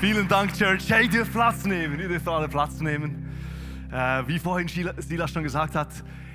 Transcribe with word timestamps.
Vielen 0.00 0.28
Dank, 0.28 0.52
Church. 0.52 0.88
Hey, 0.88 1.06
ihr 1.06 1.10
dürft 1.10 1.32
Platz 1.32 1.64
nehmen. 1.64 1.98
Ihr 1.98 2.06
dürft 2.06 2.28
alle 2.28 2.48
Platz 2.48 2.78
nehmen. 2.78 3.28
Äh, 3.90 4.22
wie 4.28 4.38
vorhin 4.38 4.68
Silas 4.68 5.32
schon 5.32 5.42
gesagt 5.42 5.74
hat, 5.74 5.88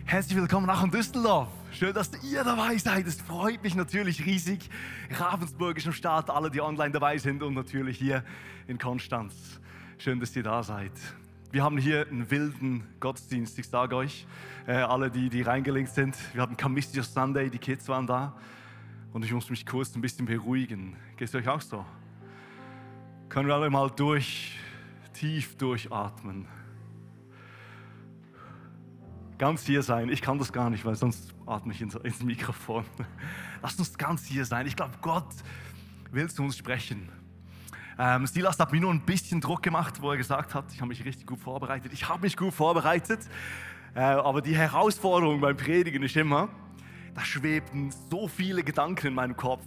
herzlich 0.03 0.35
willkommen 0.35 0.67
nach 0.67 0.85
Düsseldorf. 0.89 1.47
Schön, 1.71 1.93
dass 1.93 2.11
ihr 2.25 2.43
dabei 2.43 2.75
seid. 2.77 3.07
Es 3.07 3.21
freut 3.21 3.63
mich 3.63 3.73
natürlich 3.73 4.25
riesig. 4.25 4.69
Ravensburg 5.11 5.77
ist 5.77 5.87
am 5.87 5.93
Start, 5.93 6.29
alle, 6.29 6.51
die 6.51 6.59
online 6.59 6.91
dabei 6.91 7.17
sind 7.17 7.41
und 7.41 7.53
natürlich 7.53 7.97
hier 7.97 8.25
in 8.67 8.77
Konstanz. 8.77 9.61
Schön, 9.97 10.19
dass 10.19 10.35
ihr 10.35 10.43
da 10.43 10.61
seid. 10.61 10.91
Wir 11.51 11.63
haben 11.63 11.77
hier 11.77 12.05
einen 12.09 12.29
wilden 12.29 12.83
Gottesdienst, 12.99 13.57
ich 13.59 13.69
sage 13.69 13.95
euch, 13.95 14.27
äh, 14.67 14.73
alle, 14.73 15.09
die, 15.09 15.29
die 15.29 15.41
reingelinkt 15.41 15.93
sind. 15.93 16.17
Wir 16.33 16.41
hatten 16.41 16.57
Commission 16.57 17.01
Sunday, 17.01 17.49
die 17.49 17.59
Kids 17.59 17.87
waren 17.87 18.07
da 18.07 18.35
und 19.13 19.23
ich 19.23 19.31
muss 19.31 19.49
mich 19.49 19.65
kurz 19.65 19.95
ein 19.95 20.01
bisschen 20.01 20.25
beruhigen. 20.25 20.97
Geht 21.15 21.29
es 21.29 21.35
euch 21.35 21.47
auch 21.47 21.61
so? 21.61 21.85
Können 23.33 23.47
wir 23.47 23.55
alle 23.55 23.71
mal 23.71 23.89
durch, 23.89 24.59
tief 25.11 25.57
durchatmen. 25.57 26.47
Ganz 29.39 29.65
hier 29.65 29.81
sein. 29.81 30.09
Ich 30.09 30.21
kann 30.21 30.37
das 30.37 30.53
gar 30.53 30.69
nicht, 30.69 30.85
weil 30.85 30.93
sonst 30.93 31.33
atme 31.47 31.73
ich 31.73 31.81
ins, 31.81 31.95
ins 31.95 32.21
Mikrofon. 32.21 32.85
Lass 33.63 33.73
uns 33.79 33.97
ganz 33.97 34.27
hier 34.27 34.45
sein. 34.45 34.67
Ich 34.67 34.75
glaube, 34.75 34.93
Gott 35.01 35.33
will 36.11 36.29
zu 36.29 36.43
uns 36.43 36.55
sprechen. 36.55 37.09
Ähm, 37.97 38.27
Silas 38.27 38.59
hat 38.59 38.71
mir 38.71 38.79
nur 38.79 38.91
ein 38.91 39.01
bisschen 39.01 39.41
Druck 39.41 39.63
gemacht, 39.63 39.99
wo 39.99 40.11
er 40.11 40.17
gesagt 40.17 40.53
hat, 40.53 40.65
ich 40.71 40.77
habe 40.79 40.89
mich 40.89 41.03
richtig 41.03 41.25
gut 41.25 41.39
vorbereitet. 41.39 41.91
Ich 41.91 42.07
habe 42.07 42.21
mich 42.21 42.37
gut 42.37 42.53
vorbereitet, 42.53 43.27
äh, 43.95 44.01
aber 44.01 44.43
die 44.43 44.55
Herausforderung 44.55 45.41
beim 45.41 45.57
Predigen 45.57 46.03
ist 46.03 46.15
immer, 46.15 46.49
da 47.15 47.21
schwebten 47.21 47.91
so 48.11 48.27
viele 48.27 48.61
Gedanken 48.61 49.07
in 49.07 49.15
meinem 49.15 49.35
Kopf. 49.35 49.65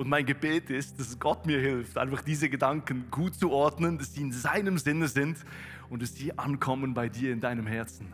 Und 0.00 0.08
mein 0.08 0.24
Gebet 0.24 0.70
ist, 0.70 0.98
dass 0.98 1.18
Gott 1.18 1.44
mir 1.44 1.60
hilft, 1.60 1.98
einfach 1.98 2.22
diese 2.22 2.48
Gedanken 2.48 3.10
gut 3.10 3.34
zu 3.34 3.50
ordnen, 3.50 3.98
dass 3.98 4.14
sie 4.14 4.22
in 4.22 4.32
seinem 4.32 4.78
Sinne 4.78 5.08
sind 5.08 5.36
und 5.90 6.00
dass 6.00 6.14
sie 6.14 6.38
ankommen 6.38 6.94
bei 6.94 7.10
dir 7.10 7.34
in 7.34 7.40
deinem 7.40 7.66
Herzen. 7.66 8.10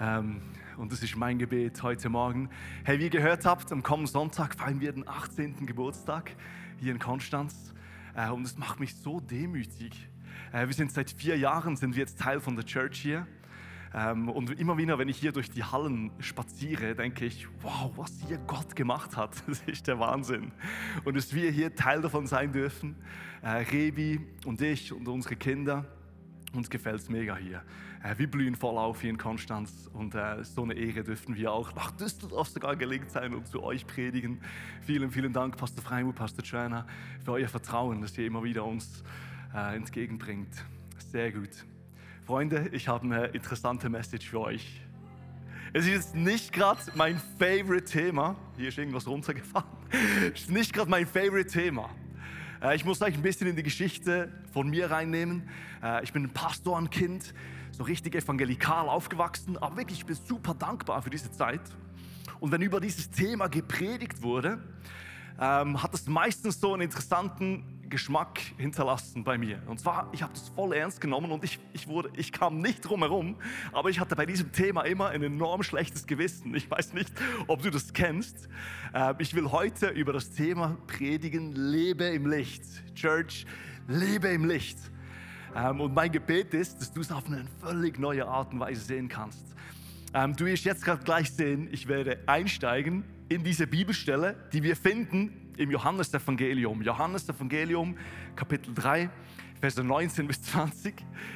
Ähm, 0.00 0.40
und 0.76 0.92
das 0.92 1.02
ist 1.02 1.16
mein 1.16 1.40
Gebet 1.40 1.82
heute 1.82 2.08
Morgen. 2.08 2.50
Hey, 2.84 3.00
wie 3.00 3.06
ihr 3.06 3.10
gehört 3.10 3.46
habt, 3.46 3.72
am 3.72 3.82
kommenden 3.82 4.12
Sonntag 4.12 4.54
feiern 4.54 4.80
wir 4.80 4.92
den 4.92 5.08
18. 5.08 5.66
Geburtstag 5.66 6.36
hier 6.78 6.92
in 6.92 7.00
Konstanz. 7.00 7.74
Äh, 8.14 8.30
und 8.30 8.44
es 8.44 8.56
macht 8.56 8.78
mich 8.78 8.94
so 8.94 9.18
demütig. 9.18 10.08
Äh, 10.52 10.68
wir 10.68 10.74
sind 10.74 10.92
seit 10.92 11.10
vier 11.10 11.36
Jahren 11.36 11.74
sind 11.74 11.96
wir 11.96 12.00
jetzt 12.02 12.20
Teil 12.20 12.38
von 12.38 12.54
der 12.54 12.64
Church 12.64 13.00
hier. 13.00 13.26
Ähm, 13.94 14.28
und 14.28 14.50
immer 14.58 14.76
wieder, 14.76 14.98
wenn 14.98 15.08
ich 15.08 15.16
hier 15.16 15.32
durch 15.32 15.50
die 15.50 15.64
Hallen 15.64 16.10
spaziere, 16.18 16.94
denke 16.94 17.24
ich, 17.24 17.48
wow, 17.62 17.90
was 17.96 18.12
hier 18.26 18.38
Gott 18.38 18.76
gemacht 18.76 19.16
hat, 19.16 19.30
das 19.46 19.62
ist 19.66 19.86
der 19.86 19.98
Wahnsinn. 19.98 20.52
Und 21.04 21.16
dass 21.16 21.34
wir 21.34 21.50
hier 21.50 21.74
Teil 21.74 22.02
davon 22.02 22.26
sein 22.26 22.52
dürfen, 22.52 22.96
äh, 23.42 23.48
Rebi 23.48 24.20
und 24.44 24.60
ich 24.60 24.92
und 24.92 25.08
unsere 25.08 25.36
Kinder, 25.36 25.86
uns 26.54 26.70
gefällt 26.70 27.00
es 27.00 27.08
mega 27.08 27.36
hier. 27.36 27.62
Äh, 28.02 28.18
wir 28.18 28.30
blühen 28.30 28.54
voll 28.54 28.76
auf 28.76 29.00
hier 29.00 29.10
in 29.10 29.18
Konstanz 29.18 29.88
und 29.92 30.14
äh, 30.14 30.44
so 30.44 30.62
eine 30.62 30.74
Ehre 30.74 31.02
dürfen 31.02 31.36
wir 31.36 31.52
auch 31.52 31.74
nach 31.74 31.90
Düsseldorf 31.92 32.48
sogar 32.48 32.76
gelingt 32.76 33.10
sein 33.10 33.34
und 33.34 33.46
zu 33.46 33.62
euch 33.62 33.86
predigen. 33.86 34.40
Vielen, 34.82 35.10
vielen 35.10 35.32
Dank, 35.32 35.56
Pastor 35.56 35.82
Freimuth, 35.82 36.16
Pastor 36.16 36.44
Tschöner, 36.44 36.86
für 37.24 37.32
euer 37.32 37.48
Vertrauen, 37.48 38.02
das 38.02 38.16
ihr 38.18 38.26
immer 38.26 38.44
wieder 38.44 38.64
uns 38.64 39.02
entgegenbringt. 39.54 40.62
Sehr 41.10 41.32
gut. 41.32 41.64
Freunde, 42.28 42.68
ich 42.72 42.88
habe 42.88 43.06
eine 43.06 43.24
interessante 43.28 43.88
Message 43.88 44.28
für 44.28 44.40
euch. 44.40 44.82
Es 45.72 45.86
ist 45.86 46.14
nicht 46.14 46.52
gerade 46.52 46.78
mein 46.94 47.18
Favorite 47.38 47.86
Thema. 47.86 48.36
Hier 48.58 48.68
ist 48.68 48.76
irgendwas 48.76 49.06
runtergefahren. 49.06 49.66
Es 50.34 50.42
ist 50.42 50.50
nicht 50.50 50.74
gerade 50.74 50.90
mein 50.90 51.06
Favorite 51.06 51.48
Thema. 51.48 51.88
Äh, 52.60 52.76
ich 52.76 52.84
muss 52.84 53.00
euch 53.00 53.14
ein 53.14 53.22
bisschen 53.22 53.46
in 53.46 53.56
die 53.56 53.62
Geschichte 53.62 54.30
von 54.52 54.68
mir 54.68 54.90
reinnehmen. 54.90 55.48
Äh, 55.82 56.04
ich 56.04 56.12
bin 56.12 56.24
ein 56.24 56.28
Pastorenkind, 56.28 57.32
so 57.70 57.84
richtig 57.84 58.14
evangelikal 58.14 58.90
aufgewachsen, 58.90 59.56
aber 59.56 59.78
wirklich, 59.78 60.00
ich 60.00 60.04
bin 60.04 60.16
super 60.16 60.52
dankbar 60.52 61.00
für 61.00 61.08
diese 61.08 61.32
Zeit. 61.32 61.62
Und 62.40 62.52
wenn 62.52 62.60
über 62.60 62.78
dieses 62.78 63.08
Thema 63.08 63.48
gepredigt 63.48 64.20
wurde, 64.20 64.58
ähm, 65.40 65.82
hat 65.82 65.94
es 65.94 66.06
meistens 66.06 66.60
so 66.60 66.74
einen 66.74 66.82
interessanten 66.82 67.77
Geschmack 67.90 68.40
hinterlassen 68.56 69.24
bei 69.24 69.38
mir. 69.38 69.62
Und 69.66 69.80
zwar, 69.80 70.08
ich 70.12 70.22
habe 70.22 70.32
das 70.32 70.48
voll 70.50 70.72
ernst 70.74 71.00
genommen 71.00 71.30
und 71.30 71.44
ich, 71.44 71.58
ich, 71.72 71.88
wurde, 71.88 72.10
ich 72.16 72.32
kam 72.32 72.60
nicht 72.60 72.82
drum 72.82 73.00
herum, 73.00 73.36
aber 73.72 73.90
ich 73.90 74.00
hatte 74.00 74.16
bei 74.16 74.26
diesem 74.26 74.52
Thema 74.52 74.82
immer 74.82 75.08
ein 75.08 75.22
enorm 75.22 75.62
schlechtes 75.62 76.06
Gewissen. 76.06 76.54
Ich 76.54 76.70
weiß 76.70 76.92
nicht, 76.92 77.10
ob 77.46 77.62
du 77.62 77.70
das 77.70 77.92
kennst. 77.92 78.48
Äh, 78.92 79.14
ich 79.18 79.34
will 79.34 79.50
heute 79.50 79.88
über 79.88 80.12
das 80.12 80.30
Thema 80.30 80.76
predigen, 80.86 81.52
lebe 81.52 82.04
im 82.04 82.26
Licht. 82.26 82.62
Church, 82.94 83.46
lebe 83.86 84.28
im 84.28 84.44
Licht. 84.44 84.78
Ähm, 85.54 85.80
und 85.80 85.94
mein 85.94 86.12
Gebet 86.12 86.54
ist, 86.54 86.80
dass 86.80 86.92
du 86.92 87.00
es 87.00 87.10
auf 87.10 87.26
eine 87.26 87.46
völlig 87.60 87.98
neue 87.98 88.26
Art 88.26 88.52
und 88.52 88.60
Weise 88.60 88.80
sehen 88.80 89.08
kannst. 89.08 89.54
Ähm, 90.14 90.34
du 90.34 90.46
wirst 90.46 90.64
jetzt 90.64 90.84
gerade 90.84 91.02
gleich 91.04 91.30
sehen, 91.30 91.68
ich 91.70 91.88
werde 91.88 92.18
einsteigen 92.26 93.04
in 93.28 93.44
diese 93.44 93.66
Bibelstelle, 93.66 94.36
die 94.52 94.62
wir 94.62 94.76
finden 94.76 95.47
im 95.58 95.70
Johannesevangelium. 95.70 96.82
Johannesevangelium, 96.82 97.96
Kapitel 98.36 98.72
3, 98.74 99.10
Verse 99.60 99.82
19 99.82 100.26
bis 100.26 100.40
20. 100.42 100.94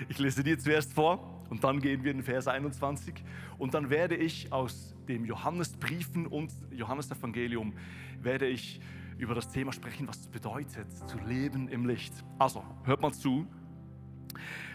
Ich 0.09 0.19
lese 0.19 0.45
dir 0.45 0.59
zuerst 0.59 0.93
vor 0.93 1.45
und 1.51 1.65
dann 1.65 1.81
gehen 1.81 2.05
wir 2.05 2.13
in 2.13 2.23
Vers 2.23 2.47
21. 2.47 3.15
Und 3.59 3.75
dann 3.75 3.91
werde 3.91 4.17
ich 4.17 4.53
aus 4.53 4.95
dem 5.09 5.25
Johannesbriefen 5.25 6.27
und 6.27 6.53
Johannesevangelium 6.71 7.75
werde 8.23 8.47
ich 8.47 8.81
über 9.19 9.35
das 9.35 9.49
Thema 9.49 9.73
sprechen, 9.73 10.07
was 10.07 10.21
es 10.21 10.29
bedeutet, 10.29 10.87
zu 11.09 11.19
leben 11.19 11.69
im 11.69 11.87
Licht. 11.87 12.13
Also, 12.39 12.65
hört 12.85 13.03
mal 13.03 13.13
zu. 13.13 13.47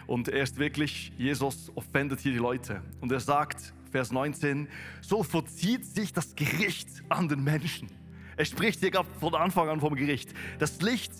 Und 0.06 0.28
er 0.28 0.42
ist 0.42 0.58
wirklich, 0.58 1.12
Jesus 1.16 1.72
offendet 1.74 2.20
hier 2.20 2.32
die 2.32 2.38
Leute. 2.38 2.82
Und 3.00 3.12
er 3.12 3.20
sagt, 3.20 3.74
Vers 3.90 4.12
19, 4.12 4.68
so 5.00 5.22
verzieht 5.22 5.84
sich 5.84 6.12
das 6.12 6.34
Gericht 6.34 6.88
an 7.08 7.28
den 7.28 7.42
Menschen. 7.42 7.88
Er 8.38 8.44
spricht 8.44 8.78
hier 8.78 8.92
von 9.18 9.34
Anfang 9.34 9.68
an 9.68 9.80
vom 9.80 9.96
Gericht. 9.96 10.32
Das 10.60 10.80
Licht 10.80 11.10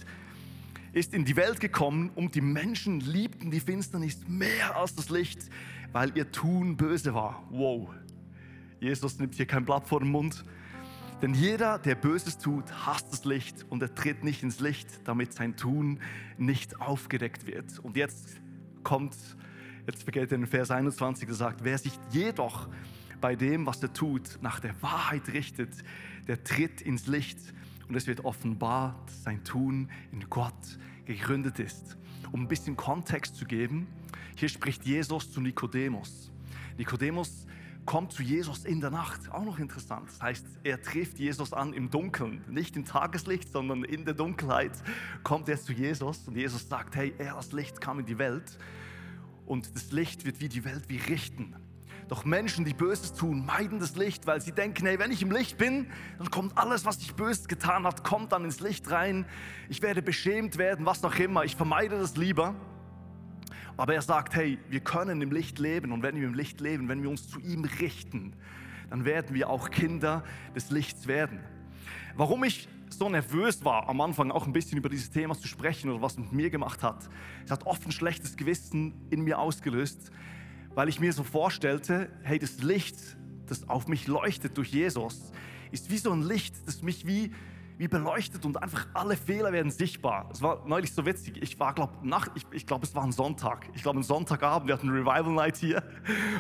ist 0.93 1.13
in 1.13 1.25
die 1.25 1.35
Welt 1.35 1.59
gekommen 1.59 2.11
und 2.15 2.37
die 2.37 2.41
Menschen 2.41 3.01
liebten 3.01 3.51
die 3.51 3.59
Finsternis 3.59 4.21
mehr 4.29 4.77
als 4.77 4.95
das 4.95 5.11
Licht, 5.11 5.51
weil 5.91 6.17
ihr 6.17 6.31
Tun 6.31 6.77
böse 6.77 7.15
war. 7.15 7.43
Wow. 7.51 7.91
Jesus 8.79 9.19
nimmt 9.19 9.35
hier 9.35 9.47
kein 9.47 9.65
Blatt 9.65 9.89
vor 9.89 9.99
den 9.99 10.13
Mund. 10.13 10.45
Denn 11.21 11.35
jeder, 11.35 11.81
der 11.81 11.97
Böses 11.97 12.39
tut, 12.39 12.71
hasst 12.87 13.13
das 13.13 13.25
Licht 13.25 13.67
und 13.69 13.83
er 13.83 13.93
tritt 13.93 14.23
nicht 14.23 14.45
ins 14.45 14.61
Licht, 14.61 14.87
damit 15.03 15.33
sein 15.33 15.57
Tun 15.57 15.99
nicht 16.37 16.81
aufgedeckt 16.81 17.49
wird. 17.49 17.81
Und 17.81 17.97
jetzt 17.97 18.41
kommt, 18.85 19.17
jetzt 19.89 20.05
vergeht 20.05 20.31
in 20.31 20.47
Vers 20.47 20.71
21 20.71 21.27
gesagt, 21.27 21.65
wer 21.65 21.79
sich 21.79 21.99
jedoch 22.13 22.69
bei 23.21 23.37
dem, 23.37 23.67
was 23.67 23.83
er 23.83 23.93
tut, 23.93 24.39
nach 24.41 24.61
der 24.61 24.81
Wahrheit 24.83 25.29
richtet, 25.29 25.73
der 26.27 26.43
tritt 26.45 26.81
ins 26.81 27.07
Licht 27.07 27.39
und 27.89 27.95
es 27.95 28.07
wird 28.07 28.25
offenbar, 28.25 29.03
dass 29.07 29.23
sein 29.25 29.45
Tun 29.45 29.91
in 30.13 30.29
Gott 30.29 30.79
gegründet 31.05 31.59
ist. 31.59 31.97
Um 32.33 32.43
ein 32.43 32.49
bisschen 32.49 32.77
Kontext 32.77 33.37
zu 33.37 33.47
geben, 33.47 33.87
hier 34.37 34.49
spricht 34.49 34.85
Jesus 34.85 35.33
zu 35.33 35.41
Nikodemus. 35.41 36.31
Nikodemus 36.77 37.47
kommt 37.87 38.13
zu 38.13 38.23
Jesus 38.23 38.67
in 38.67 38.83
der 38.83 38.91
Nacht, 38.91 39.33
auch 39.33 39.45
noch 39.45 39.59
interessant. 39.59 40.09
Das 40.11 40.21
heißt, 40.21 40.47
er 40.63 40.83
trifft 40.83 41.19
Jesus 41.19 41.55
an 41.55 41.73
im 41.73 41.89
Dunkeln, 41.89 42.45
nicht 42.47 42.77
im 42.77 42.85
Tageslicht, 42.85 43.51
sondern 43.51 43.83
in 43.83 44.05
der 44.05 44.13
Dunkelheit 44.13 44.73
kommt 45.23 45.49
er 45.49 45.59
zu 45.59 45.73
Jesus 45.73 46.29
und 46.29 46.37
Jesus 46.37 46.69
sagt, 46.69 46.97
hey, 46.97 47.15
er 47.17 47.37
als 47.37 47.53
Licht 47.53 47.81
kam 47.81 47.99
in 48.01 48.05
die 48.05 48.19
Welt 48.19 48.59
und 49.47 49.75
das 49.75 49.91
Licht 49.91 50.27
wird 50.27 50.41
wie 50.41 50.51
die 50.51 50.65
Welt 50.65 50.85
wie 50.89 50.99
richten. 50.99 51.57
Doch 52.09 52.25
Menschen, 52.25 52.65
die 52.65 52.73
Böses 52.73 53.13
tun, 53.13 53.45
meiden 53.45 53.81
das 53.81 53.95
Licht, 53.95 54.27
weil 54.27 54.41
sie 54.41 54.53
denken, 54.53 54.87
hey, 54.87 54.99
wenn 54.99 55.13
ich 55.13 55.21
im 55.23 55.31
Licht 55.31 55.59
bin, 55.59 55.91
dann 56.19 56.31
kommt 56.31 56.57
alles, 56.57 56.87
was 56.87 56.99
ich 56.99 57.15
Böses 57.15 57.49
getan 57.49 57.85
habe, 57.85 58.03
kommt 58.03 58.33
dann 58.33 58.45
ins 58.45 58.61
Licht 58.61 58.91
rein. 58.91 59.27
Ich 59.69 59.83
werde 59.83 60.01
beschämt 60.01 60.57
werden, 60.57 60.87
was 60.87 61.05
auch 61.05 61.15
immer. 61.17 61.45
Ich 61.45 61.55
vermeide 61.55 61.99
das 61.99 62.17
lieber. 62.17 62.55
Aber 63.77 63.95
er 63.95 64.03
sagt, 64.03 64.35
hey, 64.35 64.59
wir 64.71 64.81
können 64.81 65.21
im 65.21 65.31
Licht 65.31 65.59
leben 65.59 65.93
und 65.93 66.03
wenn 66.03 66.17
wir 66.17 66.27
im 66.27 66.35
Licht 66.35 66.61
leben, 66.61 66.89
wenn 66.89 67.03
wir 67.03 67.11
uns 67.11 67.29
zu 67.29 67.39
ihm 67.41 67.65
richten, 67.65 68.33
dann 68.91 69.05
werden 69.05 69.35
wir 69.35 69.51
auch 69.51 69.71
Kinder 69.71 70.25
des 70.57 70.71
Lichts 70.71 71.07
werden. 71.07 71.41
Warum 72.17 72.43
ich 72.43 72.69
so 72.89 73.09
nervös 73.09 73.65
war, 73.65 73.89
am 73.89 74.01
Anfang 74.01 74.31
auch 74.31 74.47
ein 74.47 74.53
bisschen 74.53 74.79
über 74.79 74.89
dieses 74.89 75.11
Thema 75.11 75.35
zu 75.35 75.47
sprechen 75.47 75.91
oder 75.91 76.03
was 76.03 76.17
mit 76.17 76.33
mir 76.33 76.51
gemacht 76.51 76.83
hat. 76.83 77.09
Es 77.45 77.51
hat 77.51 77.67
oft 77.67 77.85
ein 77.87 77.93
schlechtes 77.93 78.37
Gewissen 78.37 78.95
in 79.11 79.23
mir 79.23 79.39
ausgelöst, 79.39 80.11
weil 80.79 80.89
ich 80.89 81.01
mir 81.01 81.13
so 81.13 81.25
vorstellte, 81.25 82.09
hey, 82.23 82.39
das 82.39 82.63
Licht, 82.63 82.95
das 83.47 83.69
auf 83.69 83.89
mich 83.89 84.07
leuchtet 84.07 84.57
durch 84.57 84.69
Jesus, 84.69 85.33
ist 85.73 85.91
wie 85.91 85.99
so 85.99 86.13
ein 86.13 86.23
Licht, 86.23 86.55
das 86.67 86.83
mich 86.83 87.05
wie 87.05 87.33
wie 87.79 87.87
beleuchtet 87.87 88.45
und 88.45 88.61
einfach 88.61 88.87
alle 88.93 89.17
Fehler 89.17 89.53
werden 89.53 89.71
sichtbar. 89.71 90.29
Es 90.33 90.43
war 90.43 90.65
neulich 90.67 90.93
so 90.93 91.07
witzig. 91.07 91.41
Ich 91.41 91.61
war, 91.61 91.75
glaube 91.75 91.95
ich, 92.35 92.45
ich 92.51 92.67
glaube, 92.67 92.85
es 92.85 92.93
war 92.95 93.05
ein 93.05 93.13
Sonntag. 93.13 93.69
Ich 93.75 93.83
glaube, 93.83 94.01
ein 94.01 94.03
Sonntagabend. 94.03 94.67
Wir 94.67 94.75
hatten 94.75 94.89
Revival 94.89 95.33
Night 95.33 95.57
hier. 95.59 95.85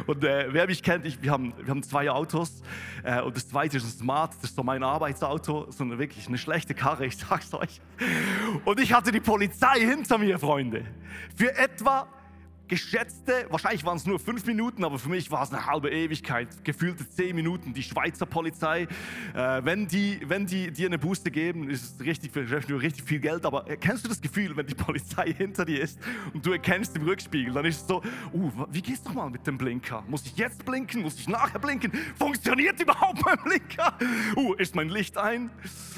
Und 0.08 0.24
äh, 0.24 0.52
wer 0.52 0.66
mich 0.66 0.82
kennt, 0.82 1.06
ich, 1.06 1.22
wir, 1.22 1.30
haben, 1.30 1.54
wir 1.56 1.68
haben 1.68 1.84
zwei 1.84 2.10
Autos. 2.10 2.62
Äh, 3.04 3.22
und 3.22 3.36
das 3.36 3.48
zweite 3.48 3.76
ist 3.76 3.84
ein 3.84 3.98
Smart. 4.00 4.34
Das 4.34 4.50
ist 4.50 4.56
so 4.56 4.64
mein 4.64 4.82
Arbeitsauto. 4.82 5.70
So 5.70 5.84
eine 5.84 6.00
wirklich 6.00 6.26
eine 6.26 6.38
schlechte 6.38 6.74
Karre, 6.74 7.06
ich 7.06 7.16
sag's 7.16 7.54
euch. 7.54 7.80
Und 8.64 8.80
ich 8.80 8.92
hatte 8.92 9.12
die 9.12 9.20
Polizei 9.20 9.78
hinter 9.78 10.18
mir, 10.18 10.40
Freunde. 10.40 10.84
Für 11.36 11.56
etwa 11.56 12.08
geschätzte, 12.68 13.46
wahrscheinlich 13.50 13.84
waren 13.84 13.96
es 13.96 14.06
nur 14.06 14.18
fünf 14.18 14.44
Minuten, 14.46 14.84
aber 14.84 14.98
für 14.98 15.08
mich 15.08 15.30
war 15.30 15.42
es 15.42 15.52
eine 15.52 15.66
halbe 15.66 15.90
Ewigkeit, 15.90 16.64
gefühlte 16.64 17.08
zehn 17.08 17.34
Minuten. 17.34 17.74
Die 17.74 17.82
Schweizer 17.82 18.26
Polizei, 18.26 18.82
äh, 19.34 19.60
wenn, 19.64 19.88
die, 19.88 20.20
wenn 20.24 20.46
die 20.46 20.70
dir 20.70 20.86
eine 20.86 20.98
Buße 20.98 21.30
geben, 21.30 21.70
ist 21.70 22.00
es 22.00 22.06
richtig 22.06 22.34
richtig 22.36 23.04
viel 23.04 23.20
Geld, 23.20 23.44
aber 23.44 23.64
kennst 23.80 24.04
du 24.04 24.08
das 24.08 24.20
Gefühl, 24.20 24.56
wenn 24.56 24.66
die 24.66 24.74
Polizei 24.74 25.32
hinter 25.36 25.64
dir 25.64 25.82
ist 25.82 25.98
und 26.32 26.44
du 26.44 26.52
erkennst 26.52 26.94
im 26.96 27.02
Rückspiegel, 27.02 27.52
dann 27.52 27.64
ist 27.64 27.82
es 27.82 27.86
so, 27.86 28.02
uh, 28.32 28.50
wie 28.70 28.82
geht's 28.82 29.02
doch 29.02 29.14
mal 29.14 29.30
mit 29.30 29.46
dem 29.46 29.58
Blinker? 29.58 30.04
Muss 30.08 30.26
ich 30.26 30.36
jetzt 30.36 30.64
blinken? 30.64 31.02
Muss 31.02 31.18
ich 31.18 31.28
nachher 31.28 31.58
blinken? 31.58 31.92
Funktioniert 32.16 32.80
überhaupt 32.80 33.24
mein 33.24 33.38
Blinker? 33.42 33.98
Uh, 34.36 34.54
ist 34.54 34.74
mein 34.74 34.88
Licht 34.88 35.16
ein? 35.16 35.50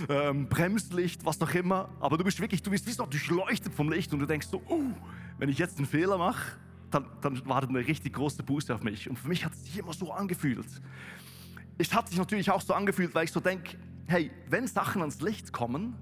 Ähm, 0.08 0.48
Bremslicht, 0.48 1.24
was 1.24 1.40
auch 1.42 1.54
immer. 1.54 1.88
Aber 2.00 2.16
du 2.16 2.24
bist 2.24 2.40
wirklich, 2.40 2.62
du 2.62 2.70
bist 2.70 2.86
wie 2.86 2.92
so 2.92 3.06
durchleuchtet 3.06 3.74
vom 3.74 3.90
Licht 3.90 4.12
und 4.12 4.20
du 4.20 4.26
denkst 4.26 4.48
so, 4.48 4.62
uh, 4.68 4.94
wenn 5.40 5.48
ich 5.48 5.56
jetzt 5.56 5.78
einen 5.78 5.86
Fehler 5.86 6.18
mache, 6.18 6.58
dann, 6.90 7.06
dann 7.22 7.46
wartet 7.46 7.70
eine 7.70 7.78
richtig 7.78 8.12
große 8.12 8.42
Buße 8.42 8.74
auf 8.74 8.82
mich. 8.82 9.08
Und 9.08 9.18
für 9.18 9.26
mich 9.26 9.44
hat 9.44 9.54
es 9.54 9.64
sich 9.64 9.78
immer 9.78 9.94
so 9.94 10.12
angefühlt. 10.12 10.66
Es 11.78 11.94
hat 11.94 12.10
sich 12.10 12.18
natürlich 12.18 12.50
auch 12.50 12.60
so 12.60 12.74
angefühlt, 12.74 13.14
weil 13.14 13.24
ich 13.24 13.32
so 13.32 13.40
denke, 13.40 13.78
hey, 14.06 14.30
wenn 14.50 14.66
Sachen 14.66 15.00
ans 15.00 15.22
Licht 15.22 15.50
kommen, 15.50 15.96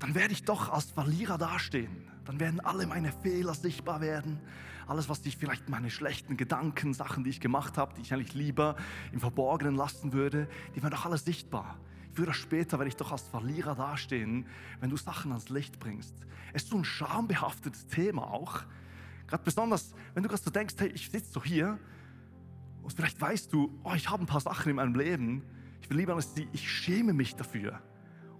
dann 0.00 0.16
werde 0.16 0.32
ich 0.32 0.42
doch 0.42 0.70
als 0.70 0.90
Verlierer 0.90 1.38
dastehen. 1.38 2.08
Dann 2.24 2.40
werden 2.40 2.58
alle 2.58 2.84
meine 2.88 3.12
Fehler 3.12 3.54
sichtbar 3.54 4.00
werden. 4.00 4.40
Alles, 4.88 5.08
was 5.08 5.24
ich 5.24 5.36
vielleicht 5.36 5.68
meine 5.68 5.90
schlechten 5.90 6.36
Gedanken, 6.36 6.94
Sachen, 6.94 7.22
die 7.22 7.30
ich 7.30 7.40
gemacht 7.40 7.78
habe, 7.78 7.94
die 7.94 8.00
ich 8.00 8.12
eigentlich 8.12 8.34
lieber 8.34 8.74
im 9.12 9.20
Verborgenen 9.20 9.76
lassen 9.76 10.12
würde, 10.12 10.48
die 10.74 10.82
werden 10.82 10.94
doch 10.94 11.04
alle 11.04 11.18
sichtbar. 11.18 11.78
Früher 12.12 12.26
oder 12.26 12.34
später 12.34 12.78
werde 12.78 12.88
ich 12.88 12.96
doch 12.96 13.10
als 13.10 13.22
Verlierer 13.22 13.74
dastehen, 13.74 14.46
wenn 14.80 14.90
du 14.90 14.96
Sachen 14.96 15.32
ans 15.32 15.48
Licht 15.48 15.78
bringst. 15.78 16.14
Es 16.52 16.64
ist 16.64 16.70
so 16.70 16.76
ein 16.76 16.84
schambehaftetes 16.84 17.86
Thema 17.86 18.30
auch. 18.30 18.62
Gerade 19.26 19.42
besonders, 19.44 19.94
wenn 20.12 20.22
du 20.22 20.28
gerade 20.28 20.42
so 20.42 20.50
denkst, 20.50 20.74
hey, 20.78 20.88
ich 20.88 21.10
sitze 21.10 21.32
so 21.32 21.42
hier 21.42 21.78
und 22.82 22.92
vielleicht 22.92 23.20
weißt 23.20 23.52
du, 23.52 23.72
oh, 23.84 23.94
ich 23.94 24.10
habe 24.10 24.22
ein 24.22 24.26
paar 24.26 24.40
Sachen 24.40 24.70
in 24.70 24.76
meinem 24.76 24.94
Leben, 24.94 25.42
ich 25.80 25.88
will 25.88 25.96
lieber 25.96 26.14
als 26.14 26.34
die, 26.34 26.48
ich 26.52 26.70
schäme 26.70 27.14
mich 27.14 27.34
dafür. 27.34 27.80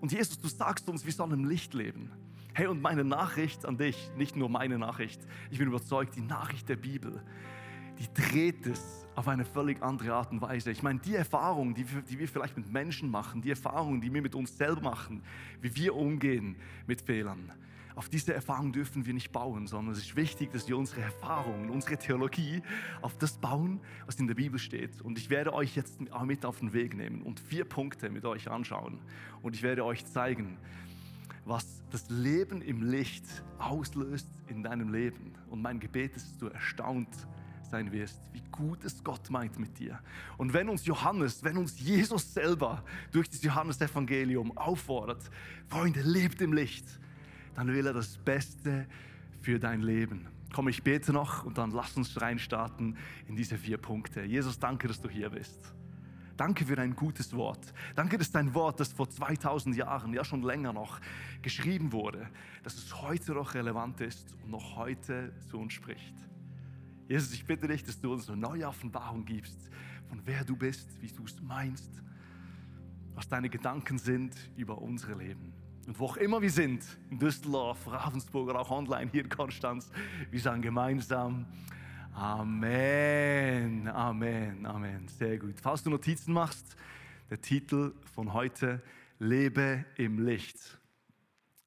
Und 0.00 0.12
Jesus, 0.12 0.38
du 0.38 0.48
sagst 0.48 0.88
uns, 0.88 1.06
wir 1.06 1.12
sollen 1.12 1.32
im 1.32 1.44
Licht 1.44 1.72
leben. 1.74 2.10
Hey, 2.54 2.66
und 2.66 2.82
meine 2.82 3.04
Nachricht 3.04 3.64
an 3.64 3.78
dich, 3.78 4.10
nicht 4.16 4.36
nur 4.36 4.50
meine 4.50 4.78
Nachricht, 4.78 5.22
ich 5.50 5.58
bin 5.58 5.68
überzeugt, 5.68 6.16
die 6.16 6.20
Nachricht 6.20 6.68
der 6.68 6.76
Bibel, 6.76 7.22
die 8.02 8.12
dreht 8.14 8.66
es 8.66 9.06
auf 9.14 9.28
eine 9.28 9.44
völlig 9.44 9.80
andere 9.80 10.14
Art 10.14 10.32
und 10.32 10.40
Weise. 10.40 10.72
Ich 10.72 10.82
meine, 10.82 10.98
die 10.98 11.14
Erfahrungen, 11.14 11.74
die, 11.74 11.84
die 11.84 12.18
wir 12.18 12.26
vielleicht 12.26 12.56
mit 12.56 12.70
Menschen 12.72 13.10
machen, 13.10 13.42
die 13.42 13.50
Erfahrungen, 13.50 14.00
die 14.00 14.12
wir 14.12 14.22
mit 14.22 14.34
uns 14.34 14.56
selber 14.56 14.80
machen, 14.80 15.22
wie 15.60 15.74
wir 15.76 15.94
umgehen 15.94 16.56
mit 16.86 17.00
Fehlern, 17.00 17.52
auf 17.94 18.08
diese 18.08 18.32
Erfahrung 18.32 18.72
dürfen 18.72 19.04
wir 19.04 19.12
nicht 19.12 19.32
bauen, 19.32 19.66
sondern 19.66 19.92
es 19.92 20.00
ist 20.00 20.16
wichtig, 20.16 20.50
dass 20.50 20.66
wir 20.66 20.78
unsere 20.78 21.02
Erfahrungen, 21.02 21.68
unsere 21.68 21.98
Theologie 21.98 22.62
auf 23.02 23.16
das 23.18 23.34
bauen, 23.34 23.80
was 24.06 24.16
in 24.16 24.26
der 24.26 24.34
Bibel 24.34 24.58
steht. 24.58 25.02
Und 25.02 25.18
ich 25.18 25.28
werde 25.28 25.52
euch 25.52 25.76
jetzt 25.76 26.00
mit 26.00 26.44
auf 26.46 26.58
den 26.58 26.72
Weg 26.72 26.96
nehmen 26.96 27.22
und 27.22 27.38
vier 27.38 27.66
Punkte 27.66 28.08
mit 28.08 28.24
euch 28.24 28.50
anschauen. 28.50 28.98
Und 29.42 29.54
ich 29.54 29.62
werde 29.62 29.84
euch 29.84 30.06
zeigen, 30.06 30.56
was 31.44 31.82
das 31.90 32.08
Leben 32.08 32.62
im 32.62 32.82
Licht 32.82 33.24
auslöst 33.58 34.28
in 34.48 34.62
deinem 34.62 34.90
Leben. 34.90 35.34
Und 35.50 35.60
mein 35.60 35.78
Gebet 35.78 36.16
ist, 36.16 36.30
dass 36.30 36.38
du 36.38 36.46
erstaunt 36.46 37.08
sein 37.72 37.90
wirst, 37.90 38.20
wie 38.32 38.42
gut 38.52 38.84
es 38.84 39.02
Gott 39.02 39.28
meint 39.30 39.58
mit 39.58 39.78
dir. 39.78 39.98
Und 40.38 40.52
wenn 40.52 40.68
uns 40.68 40.86
Johannes, 40.86 41.42
wenn 41.42 41.56
uns 41.56 41.80
Jesus 41.80 42.32
selber 42.32 42.84
durch 43.10 43.28
das 43.28 43.42
Johannesevangelium 43.42 44.56
auffordert, 44.56 45.28
Freunde, 45.68 46.02
lebt 46.02 46.40
im 46.40 46.52
Licht 46.52 46.86
dann 47.54 47.68
will 47.68 47.86
er 47.86 47.92
das 47.92 48.16
Beste 48.18 48.86
für 49.40 49.58
dein 49.58 49.82
Leben. 49.82 50.28
Komm, 50.52 50.68
ich 50.68 50.82
bete 50.82 51.12
noch 51.12 51.44
und 51.44 51.58
dann 51.58 51.70
lass 51.70 51.96
uns 51.96 52.20
reinstarten 52.20 52.96
in 53.26 53.36
diese 53.36 53.56
vier 53.56 53.78
Punkte. 53.78 54.22
Jesus, 54.22 54.58
danke, 54.58 54.88
dass 54.88 55.00
du 55.00 55.08
hier 55.08 55.30
bist. 55.30 55.74
Danke 56.36 56.64
für 56.64 56.76
dein 56.76 56.96
gutes 56.96 57.34
Wort. 57.34 57.72
Danke, 57.94 58.18
dass 58.18 58.30
dein 58.30 58.54
Wort, 58.54 58.80
das 58.80 58.92
vor 58.92 59.08
2000 59.08 59.76
Jahren, 59.76 60.12
ja 60.12 60.24
schon 60.24 60.42
länger 60.42 60.72
noch, 60.72 60.98
geschrieben 61.40 61.92
wurde, 61.92 62.28
dass 62.62 62.74
es 62.74 63.02
heute 63.02 63.32
noch 63.32 63.54
relevant 63.54 64.00
ist 64.00 64.34
und 64.42 64.50
noch 64.50 64.76
heute 64.76 65.32
zu 65.48 65.58
uns 65.58 65.72
spricht. 65.72 66.14
Jesus, 67.12 67.34
ich 67.34 67.44
bitte 67.44 67.68
dich, 67.68 67.84
dass 67.84 68.00
du 68.00 68.10
uns 68.10 68.30
eine 68.30 68.40
neue 68.40 68.66
Offenbarung 68.66 69.26
gibst, 69.26 69.68
von 70.08 70.18
wer 70.24 70.44
du 70.44 70.56
bist, 70.56 70.88
wie 71.02 71.08
du 71.08 71.24
es 71.26 71.42
meinst, 71.42 72.02
was 73.14 73.28
deine 73.28 73.50
Gedanken 73.50 73.98
sind 73.98 74.34
über 74.56 74.80
unsere 74.80 75.16
Leben. 75.16 75.52
Und 75.86 75.98
wo 75.98 76.06
auch 76.06 76.16
immer 76.16 76.40
wir 76.40 76.50
sind, 76.50 76.82
in 77.10 77.18
Düsseldorf, 77.18 77.86
Ravensburg 77.86 78.48
oder 78.48 78.60
auch 78.60 78.70
online 78.70 79.10
hier 79.10 79.24
in 79.24 79.28
Konstanz, 79.28 79.90
wir 80.30 80.40
sagen 80.40 80.62
gemeinsam 80.62 81.44
Amen, 82.14 83.88
Amen, 83.88 84.64
Amen. 84.64 85.06
Sehr 85.08 85.36
gut. 85.36 85.60
Falls 85.60 85.82
du 85.82 85.90
Notizen 85.90 86.32
machst, 86.32 86.76
der 87.28 87.42
Titel 87.42 87.92
von 88.14 88.32
heute, 88.32 88.82
Lebe 89.18 89.84
im 89.98 90.18
Licht. 90.18 90.78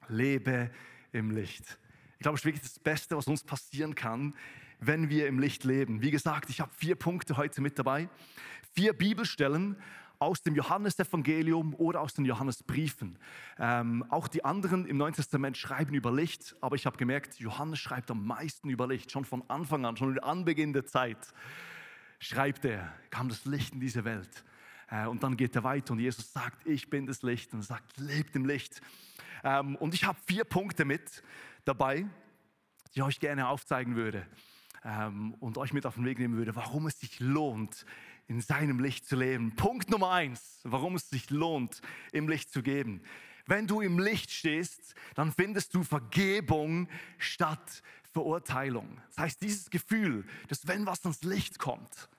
Lebe 0.08 0.72
im 1.12 1.30
Licht. 1.30 1.78
Ich 2.14 2.24
glaube, 2.24 2.34
es 2.34 2.42
ist 2.42 2.46
wirklich 2.46 2.64
das 2.64 2.80
Beste, 2.80 3.16
was 3.16 3.28
uns 3.28 3.44
passieren 3.44 3.94
kann, 3.94 4.34
wenn 4.80 5.10
wir 5.10 5.28
im 5.28 5.40
Licht 5.40 5.64
leben. 5.64 6.02
Wie 6.02 6.12
gesagt, 6.12 6.50
ich 6.50 6.62
habe 6.62 6.72
vier 6.76 6.96
Punkte 6.96 7.38
heute 7.38 7.62
mit 7.62 7.78
dabei. 7.80 8.10
Vier 8.74 8.94
Bibelstellen, 8.94 9.78
aus 10.20 10.42
dem 10.42 10.56
Johannesevangelium 10.56 11.74
oder 11.76 12.02
aus 12.02 12.14
den 12.14 12.26
Johannesbriefen. 12.26 13.18
Ähm, 13.60 14.06
auch 14.10 14.28
die 14.28 14.44
anderen 14.46 14.86
im 14.86 14.98
Neuen 14.98 15.14
Testament 15.14 15.58
schreiben 15.58 15.94
über 15.94 16.12
Licht, 16.12 16.56
aber 16.62 16.76
ich 16.76 16.86
habe 16.86 16.98
gemerkt, 16.98 17.40
Johannes 17.40 17.80
schreibt 17.80 18.12
am 18.12 18.26
meisten 18.26 18.70
über 18.70 18.88
Licht, 18.88 19.12
schon 19.12 19.26
von 19.26 19.44
Anfang 19.50 19.86
an, 19.86 19.98
schon 19.98 20.14
in 20.14 20.20
Anbeginn 20.20 20.74
der 20.74 20.86
Zeit 20.86 21.34
schreibt 22.20 22.66
er, 22.66 22.94
kam 23.10 23.30
das 23.30 23.46
Licht 23.46 23.74
in 23.74 23.80
diese 23.80 24.06
Welt. 24.06 24.44
Äh, 24.90 25.06
und 25.08 25.22
dann 25.24 25.38
geht 25.38 25.56
er 25.56 25.64
weiter 25.64 25.94
und 25.94 26.00
Jesus 26.00 26.32
sagt, 26.32 26.66
ich 26.66 26.90
bin 26.90 27.06
das 27.06 27.22
Licht 27.22 27.54
und 27.54 27.62
sagt, 27.62 27.98
lebt 27.98 28.36
im 28.36 28.46
Licht. 28.46 28.82
Ähm, 29.44 29.76
und 29.76 29.94
ich 29.94 30.06
habe 30.06 30.18
vier 30.26 30.44
Punkte 30.44 30.86
mit 30.86 31.24
dabei, 31.66 32.06
die 32.94 33.00
ich 33.00 33.04
euch 33.04 33.20
gerne 33.20 33.48
aufzeigen 33.48 33.96
würde 33.96 34.26
ähm, 34.86 35.34
und 35.40 35.58
euch 35.58 35.74
mit 35.74 35.86
auf 35.86 35.96
den 35.96 36.06
Weg 36.06 36.20
nehmen 36.20 36.38
würde, 36.38 36.56
warum 36.56 36.88
es 36.88 37.00
sich 37.00 37.20
lohnt, 37.20 37.86
in 38.28 38.40
seinem 38.42 38.80
Licht 38.80 39.08
zu 39.08 39.16
leben. 39.16 39.56
Punkt 39.56 39.90
Nummer 39.90 40.12
eins, 40.12 40.60
warum 40.64 40.96
es 40.96 41.10
sich 41.10 41.30
lohnt, 41.30 41.82
im 42.12 42.30
Licht 42.30 42.52
zu 42.52 42.64
geben. 42.64 43.02
Wenn 43.48 43.68
du 43.68 43.82
im 43.82 44.00
Licht 44.00 44.32
stehst, 44.32 44.96
dann 45.14 45.32
findest 45.32 45.74
du 45.76 45.84
Vergebung 45.84 46.88
statt 47.18 47.84
Verurteilung. 48.14 49.02
Das 49.10 49.18
heißt, 49.18 49.42
dieses 49.42 49.70
Gefühl, 49.70 50.26
dass 50.48 50.68
wenn 50.68 50.86
was 50.86 51.04
ans 51.04 51.22
Licht 51.24 51.60
kommt, 51.60 52.10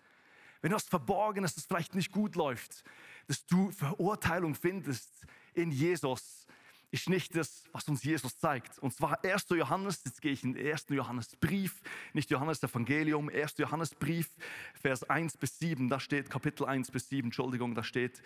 wenn 0.60 0.72
was 0.72 0.84
Verborgenes, 0.84 1.54
das 1.54 1.66
vielleicht 1.66 1.94
nicht 1.94 2.12
gut 2.12 2.36
läuft, 2.36 2.84
dass 3.26 3.46
du 3.46 3.70
Verurteilung 3.72 4.54
findest 4.54 5.26
in 5.54 5.70
Jesus, 5.70 6.46
ist 6.90 7.08
nicht 7.08 7.36
das, 7.36 7.64
was 7.72 7.88
uns 7.88 8.04
Jesus 8.04 8.38
zeigt. 8.38 8.78
Und 8.78 8.94
zwar 8.94 9.22
1. 9.24 9.46
Johannes, 9.50 10.02
jetzt 10.04 10.22
gehe 10.22 10.32
ich 10.32 10.44
in 10.44 10.54
den 10.54 10.66
1. 10.66 10.86
Johannesbrief, 10.90 11.82
nicht 12.12 12.30
Johannes 12.30 12.62
Evangelium, 12.62 13.28
1. 13.28 13.58
Johannesbrief, 13.58 14.28
Vers 14.74 15.04
1 15.04 15.36
bis 15.36 15.58
7, 15.58 15.88
da 15.88 16.00
steht, 16.00 16.30
Kapitel 16.30 16.66
1 16.66 16.90
bis 16.90 17.08
7, 17.08 17.28
Entschuldigung, 17.28 17.74
da 17.74 17.82
steht, 17.82 18.22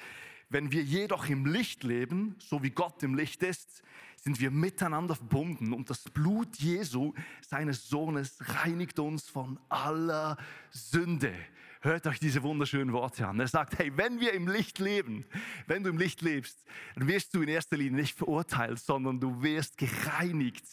wenn 0.50 0.72
wir 0.72 0.82
jedoch 0.82 1.28
im 1.28 1.46
Licht 1.46 1.84
leben, 1.84 2.34
so 2.38 2.62
wie 2.62 2.70
Gott 2.70 3.02
im 3.02 3.14
Licht 3.14 3.42
ist, 3.42 3.82
sind 4.16 4.40
wir 4.40 4.50
miteinander 4.50 5.14
verbunden 5.14 5.72
und 5.72 5.88
das 5.88 6.02
Blut 6.04 6.56
Jesu, 6.56 7.14
seines 7.40 7.88
Sohnes, 7.88 8.36
reinigt 8.40 8.98
uns 8.98 9.28
von 9.28 9.58
aller 9.68 10.36
Sünde. 10.70 11.32
Hört 11.82 12.06
euch 12.06 12.20
diese 12.20 12.42
wunderschönen 12.42 12.92
Worte 12.92 13.26
an. 13.26 13.40
Er 13.40 13.48
sagt, 13.48 13.78
hey, 13.78 13.90
wenn 13.96 14.20
wir 14.20 14.34
im 14.34 14.46
Licht 14.48 14.78
leben, 14.80 15.24
wenn 15.66 15.82
du 15.82 15.88
im 15.88 15.96
Licht 15.96 16.20
lebst, 16.20 16.62
dann 16.94 17.08
wirst 17.08 17.34
du 17.34 17.40
in 17.40 17.48
erster 17.48 17.78
Linie 17.78 18.02
nicht 18.02 18.18
verurteilt, 18.18 18.78
sondern 18.78 19.18
du 19.18 19.42
wirst 19.42 19.78
gereinigt 19.78 20.66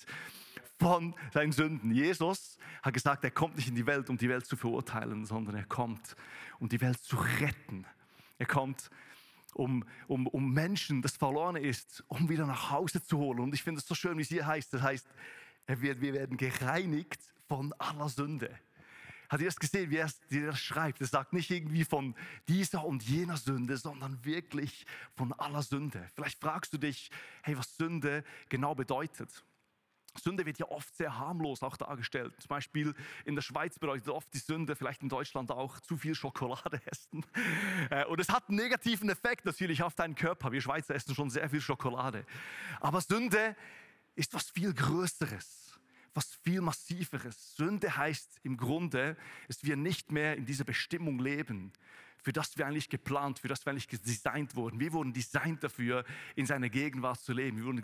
von 0.78 1.16
seinen 1.34 1.54
Sünden. 1.54 1.92
Jesus 1.92 2.58
hat 2.82 2.94
gesagt, 2.94 3.24
er 3.24 3.32
kommt 3.32 3.56
nicht 3.56 3.70
in 3.70 3.76
die 3.76 3.86
Welt, 3.86 4.10
um 4.10 4.18
die 4.18 4.28
Welt 4.28 4.46
zu 4.46 4.58
verurteilen, 4.58 5.26
sondern 5.26 5.56
er 5.56 5.64
kommt, 5.64 6.18
um 6.60 6.68
die 6.68 6.82
Welt 6.82 7.00
zu 7.00 7.16
retten. 7.16 7.86
Er 8.38 8.46
kommt, 8.46 8.90
um, 9.54 9.86
um, 10.08 10.28
um 10.28 10.54
Menschen, 10.54 11.02
das 11.02 11.16
verloren 11.16 11.56
ist, 11.56 12.04
um 12.10 12.28
wieder 12.28 12.46
nach 12.46 12.70
Hause 12.70 13.02
zu 13.02 13.18
holen. 13.18 13.40
Und 13.40 13.54
ich 13.54 13.64
finde 13.64 13.80
es 13.80 13.88
so 13.88 13.96
schön, 13.96 14.18
wie 14.18 14.24
es 14.24 14.28
hier 14.28 14.46
heißt. 14.46 14.74
Das 14.74 14.82
heißt, 14.82 15.08
wir 15.68 16.02
werden 16.02 16.36
gereinigt 16.36 17.22
von 17.48 17.72
aller 17.80 18.10
Sünde. 18.10 18.50
Hat 19.30 19.40
ihr 19.40 19.48
das 19.48 19.58
gesehen, 19.58 19.92
wie 19.92 19.98
er 19.98 20.48
das 20.48 20.60
schreibt? 20.60 21.02
Er 21.02 21.08
sagt 21.08 21.34
nicht 21.34 21.52
irgendwie 21.52 21.84
von 21.84 22.16
dieser 22.48 22.86
und 22.86 23.04
jener 23.04 23.38
Sünde, 23.38 23.78
sondern 23.78 24.24
wirklich 24.24 24.86
von 25.16 25.34
aller 25.34 25.64
Sünde. 25.64 26.08
Vielleicht 26.16 26.40
fragst 26.40 26.74
du 26.74 26.78
dich, 26.78 27.12
hey, 27.44 27.58
was 27.58 27.76
Sünde 27.76 28.24
genau 28.50 28.76
bedeutet. 28.76 29.44
Sünde 30.20 30.46
wird 30.46 30.60
ja 30.60 30.68
oft 30.70 30.96
sehr 30.96 31.18
harmlos 31.18 31.64
auch 31.64 31.78
dargestellt. 31.78 32.34
Zum 32.40 32.50
Beispiel 32.50 32.94
in 33.26 33.36
der 33.36 33.42
Schweiz 33.42 33.78
bedeutet 33.80 34.10
oft 34.10 34.34
die 34.34 34.40
Sünde, 34.40 34.76
vielleicht 34.76 35.02
in 35.04 35.10
Deutschland 35.10 35.52
auch, 35.52 35.80
zu 35.80 35.98
viel 35.98 36.16
Schokolade 36.16 36.82
essen. 36.86 37.26
Äh, 37.90 38.06
und 38.06 38.20
es 38.20 38.30
hat 38.30 38.50
einen 38.50 38.58
negativen 38.58 39.10
Effekt 39.10 39.46
natürlich 39.46 39.82
auf 39.82 39.96
deinen 39.96 40.16
Körper. 40.16 40.52
Wir 40.52 40.60
Schweizer 40.60 40.96
essen 40.96 41.16
schon 41.16 41.30
sehr 41.30 41.50
viel 41.50 41.62
Schokolade. 41.62 42.26
Aber 42.82 43.00
Sünde 43.00 43.56
ist 44.16 44.34
was 44.34 44.50
viel 44.50 44.74
Größeres, 44.74 45.67
was 46.14 46.36
viel 46.44 46.62
Massiveres. 46.62 47.56
Sünde 47.56 47.96
heißt 47.96 48.40
im 48.44 48.58
Grunde, 48.58 49.18
dass 49.48 49.64
wir 49.64 49.76
nicht 49.76 50.12
mehr 50.12 50.36
in 50.36 50.46
dieser 50.46 50.64
Bestimmung 50.64 51.20
leben, 51.20 51.72
für 52.28 52.34
das 52.34 52.58
wir 52.58 52.68
eigentlich 52.68 52.90
geplant, 52.90 53.40
für 53.40 53.48
das 53.48 53.66
wir 53.66 53.72
eigentlich 53.72 53.88
designt 53.88 54.58
wurden. 54.58 54.82
Wir 54.82 54.92
wurden 54.92 55.14
designt 55.14 55.64
dafür, 55.64 56.04
in 56.36 56.46
seiner 56.46 56.68
Gegenwart 56.68 57.22
zu 57.22 57.32
leben. 57.32 57.56
Wir 57.56 57.64
wurden 57.64 57.82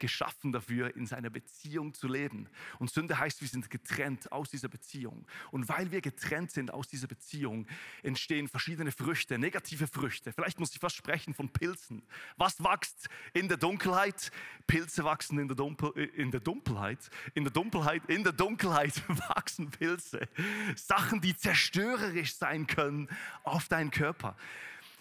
geschaffen 0.00 0.50
dafür, 0.50 0.96
in 0.96 1.06
seiner 1.06 1.30
Beziehung 1.30 1.94
zu 1.94 2.08
leben. 2.08 2.48
Und 2.80 2.90
Sünde 2.90 3.20
heißt, 3.20 3.40
wir 3.40 3.46
sind 3.46 3.70
getrennt 3.70 4.32
aus 4.32 4.50
dieser 4.50 4.66
Beziehung. 4.68 5.24
Und 5.52 5.68
weil 5.68 5.92
wir 5.92 6.00
getrennt 6.00 6.50
sind 6.50 6.74
aus 6.74 6.88
dieser 6.88 7.06
Beziehung, 7.06 7.68
entstehen 8.02 8.48
verschiedene 8.48 8.90
Früchte, 8.90 9.38
negative 9.38 9.86
Früchte. 9.86 10.32
Vielleicht 10.32 10.58
muss 10.58 10.72
ich 10.72 10.80
fast 10.80 10.96
sprechen 10.96 11.32
von 11.32 11.48
Pilzen. 11.48 12.02
Was 12.36 12.58
wächst 12.64 13.08
in 13.32 13.46
der 13.46 13.58
Dunkelheit? 13.58 14.32
Pilze 14.66 15.04
wachsen 15.04 15.38
in 15.38 15.46
der, 15.46 15.56
Dunkel, 15.56 15.92
in 16.16 16.32
der 16.32 16.40
Dunkelheit. 16.40 17.10
In 17.34 17.44
der 17.44 17.52
Dunkelheit, 17.52 18.02
in 18.08 18.24
der 18.24 18.32
Dunkelheit 18.32 19.00
wachsen 19.28 19.70
Pilze. 19.70 20.26
Sachen, 20.74 21.20
die 21.20 21.36
zerstörerisch 21.36 22.34
sein 22.34 22.66
können 22.66 23.08
auf 23.44 23.67
deinen 23.68 23.90
Körper. 23.90 24.36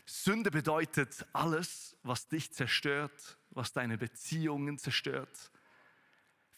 Sünde 0.06 0.52
bedeutet 0.52 1.26
alles, 1.34 1.98
was 2.04 2.28
dich 2.28 2.54
zerstört, 2.54 3.38
was 3.50 3.74
deine 3.74 3.98
Beziehungen 3.98 4.78
zerstört. 4.78 5.52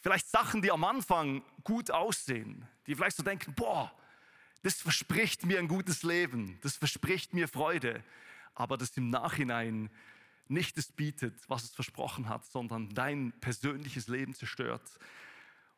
Vielleicht 0.00 0.28
Sachen, 0.28 0.62
die 0.62 0.70
am 0.70 0.84
Anfang 0.84 1.42
gut 1.64 1.90
aussehen, 1.90 2.66
die 2.86 2.94
vielleicht 2.94 3.16
so 3.16 3.22
denken, 3.22 3.54
boah, 3.54 3.92
das 4.62 4.80
verspricht 4.80 5.44
mir 5.44 5.58
ein 5.58 5.68
gutes 5.68 6.02
Leben, 6.02 6.58
das 6.62 6.76
verspricht 6.76 7.34
mir 7.34 7.48
Freude, 7.48 8.04
aber 8.54 8.76
das 8.76 8.96
im 8.96 9.10
Nachhinein 9.10 9.90
nicht 10.48 10.76
das 10.76 10.92
bietet, 10.92 11.34
was 11.48 11.64
es 11.64 11.70
versprochen 11.70 12.28
hat, 12.28 12.44
sondern 12.44 12.88
dein 12.90 13.32
persönliches 13.40 14.08
Leben 14.08 14.34
zerstört 14.34 14.98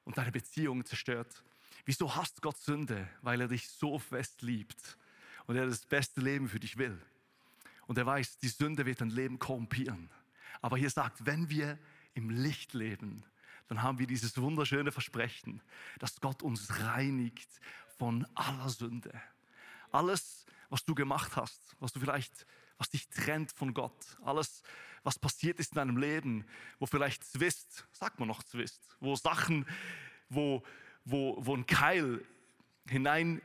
und 0.04 0.18
deine 0.18 0.32
Beziehungen 0.32 0.84
zerstört. 0.84 1.42
Wieso 1.84 2.14
hasst 2.16 2.42
Gott 2.42 2.58
Sünde? 2.58 3.08
Weil 3.22 3.40
er 3.40 3.48
dich 3.48 3.68
so 3.68 3.98
fest 3.98 4.42
liebt 4.42 4.96
und 5.46 5.56
er 5.56 5.66
das 5.66 5.86
beste 5.86 6.20
Leben 6.20 6.48
für 6.48 6.60
dich 6.60 6.76
will. 6.76 7.00
Und 7.86 7.98
er 7.98 8.06
weiß, 8.06 8.38
die 8.38 8.48
Sünde 8.48 8.86
wird 8.86 9.00
dein 9.00 9.10
Leben 9.10 9.38
korrumpieren. 9.38 10.10
Aber 10.60 10.76
hier 10.76 10.90
sagt, 10.90 11.26
wenn 11.26 11.50
wir 11.50 11.78
im 12.14 12.30
Licht 12.30 12.74
leben, 12.74 13.24
dann 13.68 13.82
haben 13.82 13.98
wir 13.98 14.06
dieses 14.06 14.36
wunderschöne 14.36 14.92
Versprechen, 14.92 15.62
dass 15.98 16.20
Gott 16.20 16.42
uns 16.42 16.80
reinigt 16.80 17.48
von 17.98 18.26
aller 18.34 18.68
Sünde. 18.68 19.12
Alles, 19.90 20.46
was 20.68 20.84
du 20.84 20.94
gemacht 20.94 21.36
hast, 21.36 21.76
was 21.80 21.92
du 21.92 22.00
vielleicht, 22.00 22.46
was 22.78 22.90
dich 22.90 23.08
trennt 23.08 23.52
von 23.52 23.74
Gott, 23.74 24.16
alles, 24.22 24.62
was 25.02 25.18
passiert 25.18 25.58
ist 25.58 25.72
in 25.72 25.76
deinem 25.76 25.96
Leben, 25.96 26.44
wo 26.78 26.86
vielleicht 26.86 27.24
Zwist, 27.24 27.86
sagt 27.92 28.18
man 28.18 28.28
noch 28.28 28.42
Zwist, 28.42 28.80
wo 29.00 29.16
Sachen, 29.16 29.66
wo, 30.28 30.62
wo, 31.04 31.36
wo 31.44 31.56
ein 31.56 31.66
Keil 31.66 32.24
hinein 32.88 33.42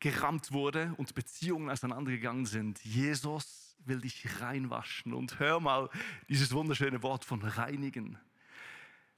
gerammt 0.00 0.52
wurde 0.52 0.94
und 0.96 1.14
Beziehungen 1.14 1.70
auseinandergegangen 1.70 2.46
sind. 2.46 2.82
Jesus 2.84 3.76
will 3.84 4.00
dich 4.00 4.40
reinwaschen. 4.40 5.12
Und 5.12 5.38
hör 5.38 5.60
mal 5.60 5.90
dieses 6.28 6.52
wunderschöne 6.52 7.02
Wort 7.02 7.24
von 7.24 7.42
reinigen. 7.42 8.18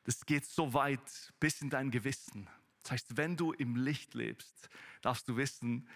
Das 0.05 0.27
geht 0.27 0.45
so 0.45 0.75
weit 0.75 1.33
bis 1.41 1.63
in 1.63 1.71
dein 1.71 1.91
Gewissen. 1.91 2.49
Das 2.83 2.93
heißt, 2.93 3.17
wenn 3.17 3.37
du 3.37 3.53
im 3.53 3.77
Licht 3.77 4.15
lebst, 4.15 4.69
darfst 5.01 5.29
du 5.29 5.37
wissen, 5.37 5.89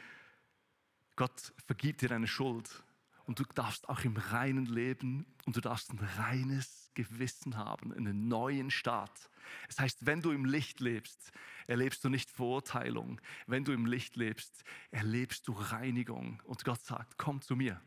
Gott 1.17 1.53
vergibt 1.67 2.03
dir 2.03 2.09
deine 2.09 2.29
Schuld. 2.29 2.85
Und 3.27 3.41
du 3.41 3.45
darfst 3.55 3.89
auch 3.89 4.05
im 4.05 4.17
reinen 4.17 4.67
leben 4.67 5.27
und 5.45 5.57
du 5.57 5.61
darfst 5.61 5.91
ein 5.91 5.99
reines 5.99 6.91
Gewissen 6.95 7.57
haben, 7.57 7.93
einen 7.93 8.29
neuen 8.29 8.71
Start. 8.71 9.31
Das 9.67 9.79
heißt, 9.81 10.07
wenn 10.07 10.23
du 10.23 10.31
im 10.31 10.45
Licht 10.45 10.81
lebst, 10.81 11.33
erlebst 11.67 12.05
du 12.05 12.09
nicht 12.09 12.31
Verurteilung. 12.31 13.21
Wenn 13.47 13.65
du 13.65 13.73
im 13.73 13.87
Licht 13.87 14.17
lebst, 14.17 14.63
erlebst 14.93 15.49
du 15.49 15.53
Reinigung. 15.53 16.41
Und 16.45 16.65
Gott 16.65 16.81
sagt, 16.81 17.19
komm 17.19 17.43
zu 17.43 17.57
mir. 17.57 17.81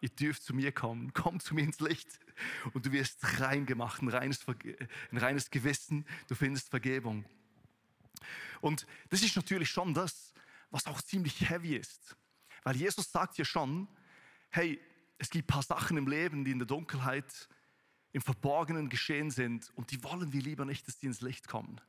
Ihr 0.00 0.10
dürft 0.10 0.42
zu 0.42 0.54
mir 0.54 0.70
kommen, 0.70 1.12
komm 1.12 1.40
zu 1.40 1.54
mir 1.54 1.64
ins 1.64 1.80
Licht 1.80 2.20
und 2.72 2.86
du 2.86 2.92
wirst 2.92 3.40
rein 3.40 3.66
gemacht, 3.66 4.00
ein 4.00 4.08
reines, 4.08 4.46
ein 4.46 5.18
reines 5.18 5.50
Gewissen, 5.50 6.06
du 6.28 6.36
findest 6.36 6.68
Vergebung. 6.68 7.24
Und 8.60 8.86
das 9.08 9.22
ist 9.22 9.34
natürlich 9.34 9.70
schon 9.70 9.94
das, 9.94 10.32
was 10.70 10.86
auch 10.86 11.02
ziemlich 11.02 11.48
heavy 11.48 11.76
ist. 11.76 12.16
Weil 12.62 12.76
Jesus 12.76 13.10
sagt 13.10 13.36
hier 13.36 13.44
schon, 13.44 13.88
hey, 14.50 14.80
es 15.18 15.30
gibt 15.30 15.44
ein 15.44 15.52
paar 15.52 15.62
Sachen 15.62 15.96
im 15.96 16.06
Leben, 16.06 16.44
die 16.44 16.50
in 16.50 16.58
der 16.58 16.66
Dunkelheit, 16.66 17.48
im 18.12 18.22
Verborgenen 18.22 18.88
geschehen 18.88 19.30
sind 19.30 19.70
und 19.74 19.90
die 19.90 20.02
wollen 20.02 20.32
wir 20.32 20.42
lieber 20.42 20.64
nicht, 20.64 20.86
dass 20.88 20.98
die 20.98 21.06
ins 21.06 21.20
Licht 21.20 21.46
kommen. 21.46 21.80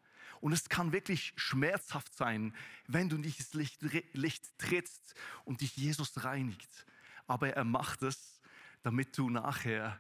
Und 0.42 0.54
es 0.54 0.70
kann 0.70 0.92
wirklich 0.92 1.34
schmerzhaft 1.36 2.14
sein, 2.14 2.54
wenn 2.88 3.10
du 3.10 3.18
nicht 3.18 3.40
ins 3.40 3.54
Licht, 3.54 3.82
Licht 4.14 4.58
trittst 4.58 5.16
und 5.46 5.62
dich 5.62 5.76
Jesus 5.76 6.24
reinigt. 6.24 6.86
Aber 7.28 7.50
er 7.50 7.64
macht 7.64 8.04
es, 8.04 8.40
damit 8.84 9.18
du 9.18 9.30
nachher 9.30 10.00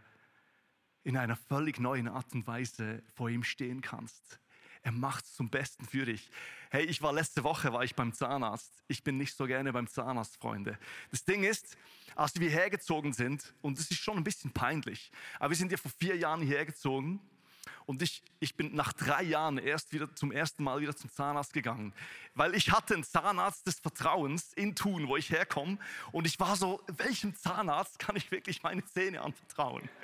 in 1.03 1.17
einer 1.17 1.35
völlig 1.35 1.79
neuen 1.79 2.07
Art 2.07 2.33
und 2.33 2.47
Weise 2.47 3.03
vor 3.15 3.29
ihm 3.29 3.43
stehen 3.43 3.81
kannst. 3.81 4.39
Er 4.83 4.91
macht 4.91 5.25
es 5.25 5.35
zum 5.35 5.49
Besten 5.49 5.85
für 5.85 6.05
dich. 6.05 6.29
Hey, 6.69 6.85
ich 6.85 7.01
war 7.01 7.11
letzte 7.11 7.43
Woche 7.43 7.73
war 7.73 7.83
ich 7.83 7.95
beim 7.95 8.13
Zahnarzt. 8.13 8.83
Ich 8.87 9.03
bin 9.03 9.17
nicht 9.17 9.35
so 9.35 9.45
gerne 9.45 9.73
beim 9.73 9.87
Zahnarzt, 9.87 10.37
Freunde. 10.37 10.77
Das 11.11 11.25
Ding 11.25 11.43
ist, 11.43 11.77
als 12.15 12.39
wir 12.39 12.49
hergezogen 12.49 13.13
sind, 13.13 13.53
und 13.61 13.77
es 13.79 13.91
ist 13.91 13.99
schon 13.99 14.17
ein 14.17 14.23
bisschen 14.23 14.51
peinlich, 14.51 15.11
aber 15.39 15.49
wir 15.49 15.57
sind 15.57 15.71
ja 15.71 15.77
vor 15.77 15.91
vier 15.99 16.15
Jahren 16.15 16.41
hierher 16.41 16.65
gezogen 16.65 17.19
und 17.85 18.01
ich, 18.01 18.21
ich 18.39 18.55
bin 18.55 18.75
nach 18.75 18.93
drei 18.93 19.23
Jahren 19.23 19.57
erst 19.57 19.93
wieder 19.93 20.13
zum 20.15 20.31
ersten 20.31 20.63
Mal 20.63 20.79
wieder 20.79 20.95
zum 20.95 21.11
Zahnarzt 21.11 21.53
gegangen, 21.53 21.91
weil 22.35 22.53
ich 22.53 22.71
hatte 22.71 22.93
einen 22.93 23.03
Zahnarzt 23.03 23.65
des 23.65 23.79
Vertrauens 23.79 24.53
in 24.53 24.75
Thun, 24.75 25.07
wo 25.07 25.17
ich 25.17 25.31
herkomme. 25.31 25.77
Und 26.11 26.27
ich 26.27 26.39
war 26.39 26.55
so, 26.55 26.81
welchem 26.85 27.35
Zahnarzt 27.35 27.97
kann 27.97 28.15
ich 28.15 28.29
wirklich 28.31 28.61
meine 28.63 28.85
Zähne 28.85 29.21
anvertrauen? 29.21 29.89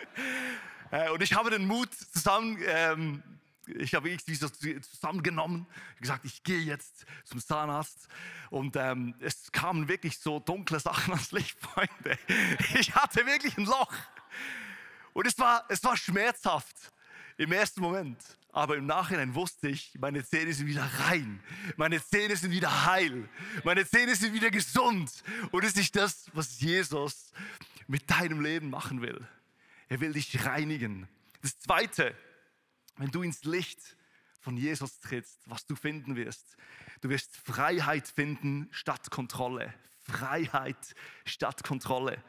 Äh, 0.92 1.10
und 1.10 1.24
ich 1.24 1.34
habe 1.34 1.50
den 1.50 1.66
Mut 1.66 1.92
zusammen 1.96 2.60
ähm, 2.64 3.24
ich 3.68 3.94
habe 3.96 4.10
wirklich 4.10 4.40
so 4.40 4.50
zusammengenommen, 4.50 5.68
gesagt, 6.00 6.26
ich 6.26 6.44
gehe 6.44 6.60
jetzt 6.60 7.06
zum 7.24 7.40
Zahnarzt. 7.40 8.08
Und 8.50 8.76
ähm, 8.76 9.16
es 9.20 9.52
kamen 9.52 9.88
wirklich 9.88 10.20
so 10.20 10.40
dunkle 10.40 10.80
Sachen 10.80 11.14
ans 11.14 11.32
Licht, 11.32 11.58
Freunde. 11.62 12.18
Ich 12.80 12.94
hatte 12.96 13.26
wirklich 13.26 13.58
ein 13.58 13.66
Loch. 13.66 13.94
Und 15.14 15.28
es 15.28 15.38
war, 15.40 15.66
es 15.70 15.84
war 15.84 15.96
schmerzhaft 15.98 16.76
im 17.38 17.52
ersten 17.52 17.82
Moment. 17.82 18.20
Aber 18.52 18.78
im 18.78 18.86
Nachhinein 18.86 19.36
wusste 19.36 19.68
ich, 19.68 19.92
meine 20.00 20.24
Zähne 20.24 20.54
sind 20.54 20.68
wieder 20.68 20.90
rein. 21.00 21.44
Meine 21.76 22.02
Zähne 22.02 22.38
sind 22.38 22.52
wieder 22.52 22.86
heil. 22.86 23.28
Meine 23.66 23.86
Zähne 23.86 24.16
sind 24.16 24.34
wieder 24.34 24.50
gesund. 24.50 25.12
Und 25.52 25.66
es 25.66 25.76
ist 25.76 25.94
das, 25.96 26.30
was 26.34 26.62
Jesus 26.62 27.34
mit 27.88 28.10
deinem 28.10 28.40
Leben 28.40 28.70
machen 28.70 29.02
will. 29.02 29.28
Er 29.90 30.00
will 30.00 30.14
dich 30.14 30.46
reinigen. 30.46 31.10
Das 31.42 31.60
Zweite, 31.60 32.16
wenn 32.98 33.12
du 33.12 33.22
ins 33.22 33.44
Licht 33.44 33.96
von 34.40 34.58
Jesus 34.58 35.00
trittst, 35.00 35.40
was 35.48 35.66
du 35.66 35.76
finden 35.76 36.16
wirst. 36.16 36.56
Du 37.02 37.10
wirst 37.10 37.36
Freiheit 37.36 38.08
finden 38.08 38.68
statt 38.72 39.10
Kontrolle. 39.10 39.74
Freiheit 40.04 40.96
statt 41.26 41.64
Kontrolle. 41.64 42.24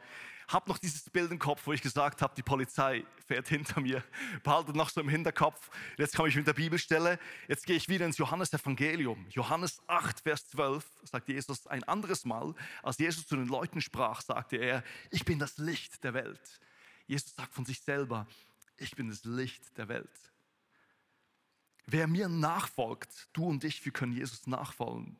Hab 0.47 0.67
noch 0.69 0.77
dieses 0.77 1.09
Bild 1.09 1.29
im 1.31 1.39
Kopf, 1.39 1.67
wo 1.67 1.73
ich 1.73 1.81
gesagt 1.81 2.21
habe, 2.21 2.33
die 2.35 2.41
Polizei 2.41 3.05
fährt 3.25 3.49
hinter 3.49 3.81
mir. 3.81 4.01
Behaltet 4.43 4.77
noch 4.77 4.89
so 4.89 5.01
im 5.01 5.09
Hinterkopf. 5.09 5.69
Jetzt 5.97 6.15
komme 6.15 6.29
ich 6.29 6.35
mit 6.37 6.47
der 6.47 6.53
Bibelstelle. 6.53 7.19
Jetzt 7.49 7.65
gehe 7.65 7.75
ich 7.75 7.89
wieder 7.89 8.05
ins 8.05 8.17
Johannesevangelium. 8.17 9.27
Johannes 9.29 9.81
8, 9.87 10.21
Vers 10.21 10.47
12 10.47 10.89
sagt 11.03 11.27
Jesus 11.27 11.67
ein 11.67 11.83
anderes 11.83 12.23
Mal, 12.23 12.55
als 12.81 12.97
Jesus 12.97 13.27
zu 13.27 13.35
den 13.35 13.47
Leuten 13.47 13.81
sprach, 13.81 14.21
sagte 14.21 14.55
er, 14.55 14.83
ich 15.11 15.25
bin 15.25 15.37
das 15.37 15.57
Licht 15.57 16.03
der 16.05 16.13
Welt. 16.13 16.61
Jesus 17.07 17.35
sagt 17.35 17.53
von 17.53 17.65
sich 17.65 17.81
selber, 17.81 18.25
ich 18.77 18.95
bin 18.95 19.09
das 19.09 19.25
Licht 19.25 19.77
der 19.77 19.89
Welt. 19.89 20.09
Wer 21.89 22.07
mir 22.07 22.27
nachfolgt, 22.27 23.29
du 23.31 23.45
und 23.45 23.63
ich, 23.63 23.83
wir 23.85 23.93
können 23.93 24.11
Jesus 24.11 24.45
nachfolgen, 24.45 25.17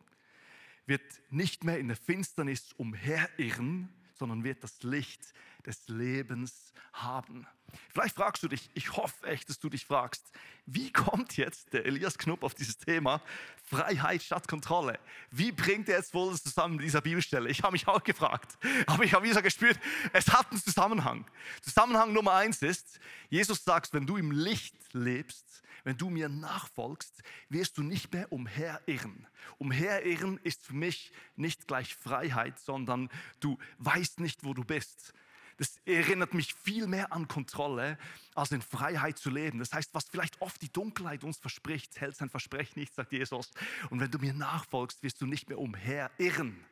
wird 0.85 1.01
nicht 1.29 1.63
mehr 1.63 1.79
in 1.79 1.87
der 1.87 1.97
Finsternis 1.97 2.73
umherirren, 2.73 3.89
sondern 4.15 4.43
wird 4.43 4.63
das 4.63 4.83
Licht 4.83 5.33
des 5.65 5.87
Lebens 5.87 6.73
haben. 6.91 7.47
Vielleicht 7.93 8.15
fragst 8.15 8.43
du 8.43 8.47
dich, 8.47 8.69
ich 8.73 8.95
hoffe 8.95 9.27
echt, 9.27 9.49
dass 9.49 9.59
du 9.59 9.69
dich 9.69 9.85
fragst, 9.85 10.25
wie 10.65 10.91
kommt 10.91 11.37
jetzt 11.37 11.71
der 11.73 11.85
Elias 11.85 12.17
Knupp 12.17 12.43
auf 12.43 12.53
dieses 12.53 12.77
Thema 12.77 13.21
Freiheit 13.63 14.23
statt 14.23 14.47
Kontrolle? 14.47 14.99
Wie 15.31 15.51
bringt 15.51 15.87
er 15.89 15.97
jetzt 15.97 16.13
wohl 16.13 16.31
das 16.31 16.43
zusammen 16.43 16.75
mit 16.75 16.85
dieser 16.85 17.01
Bibelstelle? 17.01 17.49
Ich 17.49 17.63
habe 17.63 17.73
mich 17.73 17.87
auch 17.87 18.03
gefragt, 18.03 18.57
aber 18.87 19.03
ich 19.03 19.13
habe 19.13 19.25
wieder 19.25 19.41
gespürt, 19.41 19.79
es 20.13 20.27
hat 20.29 20.51
einen 20.51 20.61
Zusammenhang. 20.61 21.25
Zusammenhang 21.61 22.13
Nummer 22.13 22.33
eins 22.33 22.61
ist, 22.61 22.99
Jesus 23.29 23.63
sagt, 23.63 23.93
wenn 23.93 24.05
du 24.05 24.17
im 24.17 24.31
Licht 24.31 24.75
lebst, 24.93 25.63
wenn 25.87 25.97
du 25.97 26.09
mir 26.09 26.27
nachfolgst, 26.27 27.23
wirst 27.47 27.77
du 27.77 27.81
nicht 27.81 28.11
mehr 28.11 28.29
umherirren. 28.33 29.25
Umherirren 29.57 30.37
ist 30.43 30.61
für 30.65 30.73
mich 30.73 31.13
nicht 31.37 31.65
gleich 31.65 31.95
Freiheit, 31.95 32.59
sondern 32.59 33.09
du 33.39 33.57
weißt 33.77 34.19
nicht, 34.19 34.43
wo 34.43 34.53
du 34.53 34.65
bist. 34.65 35.13
Das 35.55 35.79
erinnert 35.85 36.33
mich 36.33 36.53
viel 36.55 36.87
mehr 36.87 37.13
an 37.13 37.29
Kontrolle, 37.29 37.97
als 38.35 38.51
in 38.51 38.61
Freiheit 38.61 39.17
zu 39.17 39.29
leben. 39.29 39.59
Das 39.59 39.71
heißt, 39.71 39.93
was 39.93 40.09
vielleicht 40.09 40.41
oft 40.41 40.61
die 40.61 40.73
Dunkelheit 40.73 41.23
uns 41.23 41.37
verspricht, 41.37 42.01
hält 42.01 42.17
sein 42.17 42.29
Versprechen 42.29 42.81
nicht, 42.81 42.93
sagt 42.93 43.13
Jesus. 43.13 43.51
Und 43.89 44.01
wenn 44.01 44.11
du 44.11 44.19
mir 44.19 44.33
nachfolgst, 44.33 45.01
wirst 45.03 45.21
du 45.21 45.25
nicht 45.25 45.47
mehr 45.47 45.57
umherirren, 45.57 46.65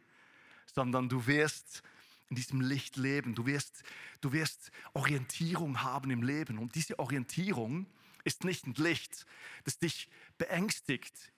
sondern 0.65 1.07
du 1.07 1.25
wirst 1.25 1.84
in 2.29 2.36
diesem 2.36 2.60
Licht 2.60 2.98
leben. 2.98 3.34
Du 3.34 3.45
wirst, 3.45 3.84
du 4.19 4.34
wirst 4.34 4.72
Orientierung 4.91 5.84
haben 5.84 6.12
im 6.12 6.22
Leben. 6.22 6.57
Und 6.57 6.75
diese 6.75 7.00
Orientierung 7.00 7.86
ist 8.25 8.44
nicht 8.44 8.67
ein 8.67 8.74
Licht, 8.74 9.25
das 9.63 9.79
dich 9.79 10.10
beängstigt. 10.38 11.32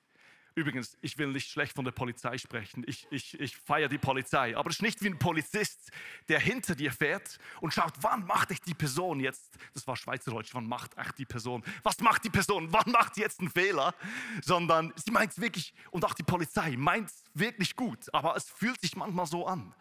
Übrigens, 0.58 0.98
ich 1.01 1.20
will 1.20 1.27
nicht 1.27 1.51
schlecht 1.51 1.75
von 1.75 1.86
der 1.86 1.91
Polizei 1.91 2.39
sprechen. 2.39 2.84
Ich, 2.88 3.06
ich, 3.12 3.39
ich 3.39 3.56
feiere 3.56 3.89
die 3.89 4.00
Polizei. 4.00 4.58
Aber 4.58 4.72
es 4.72 4.77
ist 4.77 4.82
nicht 4.82 5.03
wie 5.03 5.10
ein 5.10 5.20
Polizist, 5.20 5.91
der 6.29 6.39
hinter 6.39 6.74
dir 6.74 6.91
fährt 6.91 7.38
und 7.62 7.75
schaut, 7.75 7.94
wann 8.01 8.25
macht 8.25 8.50
echt 8.50 8.65
die 8.65 8.74
Person 8.74 9.20
jetzt, 9.20 9.56
das 9.75 9.86
war 9.86 9.96
Schweizerdeutsch, 9.96 10.56
wann 10.56 10.67
macht 10.67 10.98
echt 10.98 11.20
die 11.20 11.25
Person, 11.25 11.63
was 11.84 12.00
macht 12.00 12.24
die 12.24 12.32
Person, 12.32 12.74
wann 12.74 12.91
macht 12.91 13.13
sie 13.13 13.22
jetzt 13.22 13.39
einen 13.39 13.51
Fehler? 13.51 13.94
Sondern 14.41 14.91
sie 14.96 15.12
meint 15.12 15.32
es 15.32 15.39
wirklich, 15.39 15.75
und 15.91 16.03
auch 16.03 16.15
die 16.15 16.24
Polizei 16.24 16.75
meint 16.75 17.10
es 17.10 17.24
wirklich 17.36 17.75
gut, 17.75 18.12
aber 18.12 18.36
es 18.36 18.50
fühlt 18.50 18.82
sich 18.82 18.96
manchmal 18.96 19.27
so 19.27 19.46
an. 19.46 19.75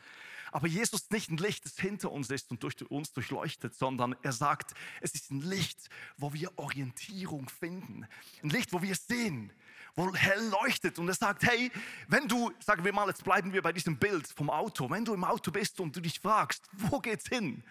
Aber 0.57 0.69
Jesus 0.69 1.03
ist 1.03 1.13
nicht 1.13 1.31
ein 1.31 1.37
Licht, 1.37 1.67
das 1.67 1.77
hinter 1.77 2.11
uns 2.11 2.31
ist 2.31 2.51
und 2.51 2.63
durch 2.63 2.81
uns 2.91 3.13
durchleuchtet, 3.13 3.75
sondern 3.75 4.17
er 4.23 4.33
sagt, 4.33 4.73
es 5.03 5.13
ist 5.13 5.31
ein 5.31 5.43
Licht, 5.43 5.91
wo 6.17 6.33
wir 6.33 6.51
Orientierung 6.57 7.51
finden. 7.51 8.07
Ein 8.43 8.49
Licht, 8.49 8.73
wo 8.73 8.81
wir 8.81 8.95
sehen, 8.95 9.53
wo 9.97 10.15
hell 10.15 10.49
leuchtet. 10.63 10.99
Und 10.99 11.09
er 11.09 11.15
sagt, 11.15 11.43
hey, 11.43 11.71
wenn 12.09 12.27
du, 12.27 12.51
sagen 12.61 12.87
wir 12.87 12.95
mal, 12.95 13.07
jetzt 13.07 13.23
bleiben 13.23 13.53
wir 13.53 13.61
bei 13.61 13.75
diesem 13.75 13.99
Bild 13.99 14.27
vom 14.29 14.49
Auto, 14.49 14.89
wenn 14.89 15.05
du 15.05 15.13
im 15.13 15.25
Auto 15.25 15.51
bist 15.51 15.79
und 15.79 15.95
du 15.95 16.01
dich 16.01 16.21
fragst, 16.21 16.67
wo 16.73 17.01
geht's 17.01 17.29
hin? 17.29 17.63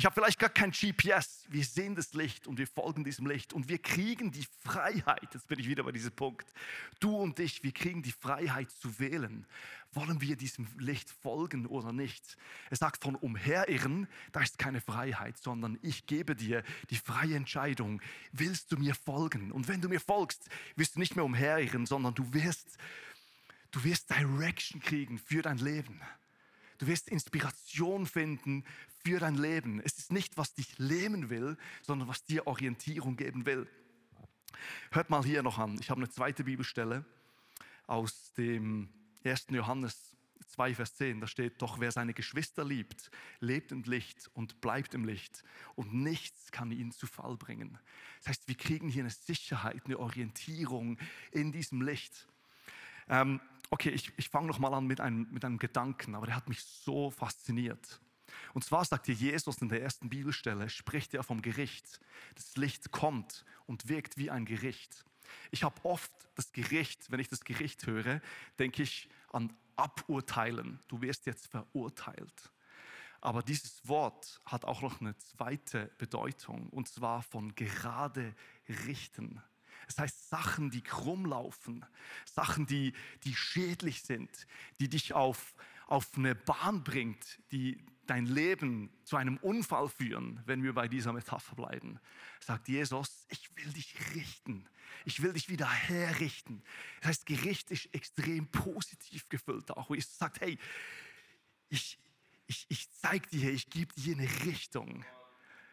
Ich 0.00 0.06
habe 0.06 0.14
vielleicht 0.14 0.38
gar 0.38 0.48
kein 0.48 0.70
GPS. 0.70 1.44
Wir 1.50 1.62
sehen 1.62 1.94
das 1.94 2.14
Licht 2.14 2.46
und 2.46 2.56
wir 2.56 2.66
folgen 2.66 3.04
diesem 3.04 3.26
Licht 3.26 3.52
und 3.52 3.68
wir 3.68 3.76
kriegen 3.76 4.30
die 4.30 4.46
Freiheit. 4.64 5.28
Jetzt 5.34 5.46
bin 5.46 5.58
ich 5.58 5.68
wieder 5.68 5.82
bei 5.82 5.92
diesem 5.92 6.12
Punkt. 6.12 6.46
Du 7.00 7.14
und 7.14 7.38
ich, 7.38 7.62
wir 7.62 7.72
kriegen 7.72 8.02
die 8.02 8.12
Freiheit 8.12 8.70
zu 8.70 8.98
wählen. 8.98 9.44
Wollen 9.92 10.22
wir 10.22 10.36
diesem 10.36 10.66
Licht 10.78 11.10
folgen 11.10 11.66
oder 11.66 11.92
nicht? 11.92 12.38
Er 12.70 12.78
sagt 12.78 13.04
von 13.04 13.14
umherirren, 13.14 14.08
da 14.32 14.40
ist 14.40 14.56
keine 14.56 14.80
Freiheit, 14.80 15.36
sondern 15.36 15.78
ich 15.82 16.06
gebe 16.06 16.34
dir 16.34 16.62
die 16.88 16.96
freie 16.96 17.36
Entscheidung. 17.36 18.00
Willst 18.32 18.72
du 18.72 18.78
mir 18.78 18.94
folgen? 18.94 19.52
Und 19.52 19.68
wenn 19.68 19.82
du 19.82 19.90
mir 19.90 20.00
folgst, 20.00 20.48
wirst 20.76 20.96
du 20.96 21.00
nicht 21.00 21.14
mehr 21.14 21.26
umherirren, 21.26 21.84
sondern 21.84 22.14
du 22.14 22.32
wirst, 22.32 22.78
du 23.70 23.84
wirst 23.84 24.08
Direction 24.08 24.80
kriegen 24.80 25.18
für 25.18 25.42
dein 25.42 25.58
Leben. 25.58 26.00
Du 26.80 26.86
wirst 26.86 27.10
Inspiration 27.10 28.06
finden 28.06 28.64
für 29.04 29.20
dein 29.20 29.34
Leben. 29.34 29.82
Es 29.84 29.98
ist 29.98 30.12
nicht, 30.12 30.38
was 30.38 30.54
dich 30.54 30.78
lähmen 30.78 31.28
will, 31.28 31.58
sondern 31.82 32.08
was 32.08 32.24
dir 32.24 32.46
Orientierung 32.46 33.16
geben 33.16 33.44
will. 33.44 33.68
Hört 34.90 35.10
mal 35.10 35.22
hier 35.22 35.42
noch 35.42 35.58
an. 35.58 35.76
Ich 35.78 35.90
habe 35.90 36.00
eine 36.00 36.08
zweite 36.08 36.44
Bibelstelle 36.44 37.04
aus 37.86 38.32
dem 38.32 38.88
1. 39.24 39.48
Johannes 39.50 40.16
2, 40.48 40.74
Vers 40.74 40.94
10. 40.94 41.20
Da 41.20 41.26
steht, 41.26 41.60
doch 41.60 41.80
wer 41.80 41.92
seine 41.92 42.14
Geschwister 42.14 42.64
liebt, 42.64 43.10
lebt 43.40 43.72
im 43.72 43.82
Licht 43.82 44.30
und 44.32 44.62
bleibt 44.62 44.94
im 44.94 45.04
Licht 45.04 45.44
und 45.74 45.92
nichts 45.92 46.50
kann 46.50 46.70
ihn 46.70 46.92
zu 46.92 47.06
Fall 47.06 47.36
bringen. 47.36 47.78
Das 48.20 48.28
heißt, 48.28 48.48
wir 48.48 48.56
kriegen 48.56 48.88
hier 48.88 49.02
eine 49.02 49.10
Sicherheit, 49.10 49.82
eine 49.84 49.98
Orientierung 49.98 50.96
in 51.30 51.52
diesem 51.52 51.82
Licht. 51.82 52.26
Ähm, 53.06 53.38
okay, 53.70 53.90
ich, 53.90 54.12
ich 54.16 54.28
fange 54.28 54.48
nochmal 54.48 54.74
an 54.74 54.86
mit 54.86 55.00
einem, 55.00 55.28
mit 55.30 55.44
einem 55.44 55.58
Gedanken, 55.58 56.14
aber 56.14 56.26
der 56.26 56.36
hat 56.36 56.48
mich 56.48 56.62
so 56.62 57.10
fasziniert. 57.10 58.00
Und 58.54 58.64
zwar 58.64 58.84
sagt 58.84 59.06
hier 59.06 59.14
Jesus 59.14 59.58
in 59.58 59.68
der 59.68 59.82
ersten 59.82 60.08
Bibelstelle, 60.08 60.68
spricht 60.68 61.14
er 61.14 61.22
vom 61.22 61.42
Gericht. 61.42 62.00
Das 62.34 62.56
Licht 62.56 62.90
kommt 62.90 63.44
und 63.66 63.88
wirkt 63.88 64.16
wie 64.16 64.30
ein 64.30 64.44
Gericht. 64.44 65.04
Ich 65.50 65.62
habe 65.62 65.84
oft 65.84 66.10
das 66.34 66.52
Gericht, 66.52 67.10
wenn 67.10 67.20
ich 67.20 67.28
das 67.28 67.44
Gericht 67.44 67.86
höre, 67.86 68.20
denke 68.58 68.82
ich 68.82 69.08
an 69.32 69.52
Aburteilen. 69.76 70.80
Du 70.88 71.00
wirst 71.00 71.26
jetzt 71.26 71.46
verurteilt. 71.46 72.50
Aber 73.20 73.42
dieses 73.42 73.86
Wort 73.86 74.40
hat 74.46 74.64
auch 74.64 74.82
noch 74.82 75.00
eine 75.00 75.16
zweite 75.18 75.90
Bedeutung, 75.98 76.68
und 76.70 76.88
zwar 76.88 77.22
von 77.22 77.54
gerade 77.54 78.34
richten. 78.86 79.42
Das 79.90 79.98
heißt, 79.98 80.30
Sachen, 80.30 80.70
die 80.70 80.82
krumm 80.82 81.26
laufen, 81.26 81.84
Sachen, 82.24 82.64
die, 82.64 82.92
die 83.24 83.34
schädlich 83.34 84.02
sind, 84.02 84.46
die 84.78 84.88
dich 84.88 85.14
auf, 85.14 85.56
auf 85.88 86.16
eine 86.16 86.36
Bahn 86.36 86.84
bringt, 86.84 87.40
die 87.50 87.84
dein 88.06 88.26
Leben 88.26 88.90
zu 89.02 89.16
einem 89.16 89.36
Unfall 89.38 89.88
führen, 89.88 90.40
wenn 90.46 90.62
wir 90.62 90.74
bei 90.74 90.86
dieser 90.86 91.12
Metapher 91.12 91.56
bleiben, 91.56 91.98
sagt 92.38 92.68
Jesus, 92.68 93.26
ich 93.30 93.50
will 93.56 93.72
dich 93.72 93.96
richten. 94.14 94.68
Ich 95.04 95.22
will 95.22 95.32
dich 95.32 95.48
wieder 95.48 95.68
herrichten. 95.68 96.62
Das 97.00 97.08
heißt, 97.08 97.26
Gericht 97.26 97.72
ist 97.72 97.92
extrem 97.92 98.46
positiv 98.46 99.28
gefüllt. 99.28 99.72
Auch 99.72 99.90
Jesus 99.90 100.16
sagt, 100.16 100.40
hey, 100.40 100.56
ich, 101.68 101.98
ich, 102.46 102.64
ich 102.68 102.92
zeige 102.92 103.26
dir, 103.28 103.50
ich 103.50 103.70
gebe 103.70 103.92
dir 103.94 104.14
eine 104.14 104.28
Richtung, 104.44 105.04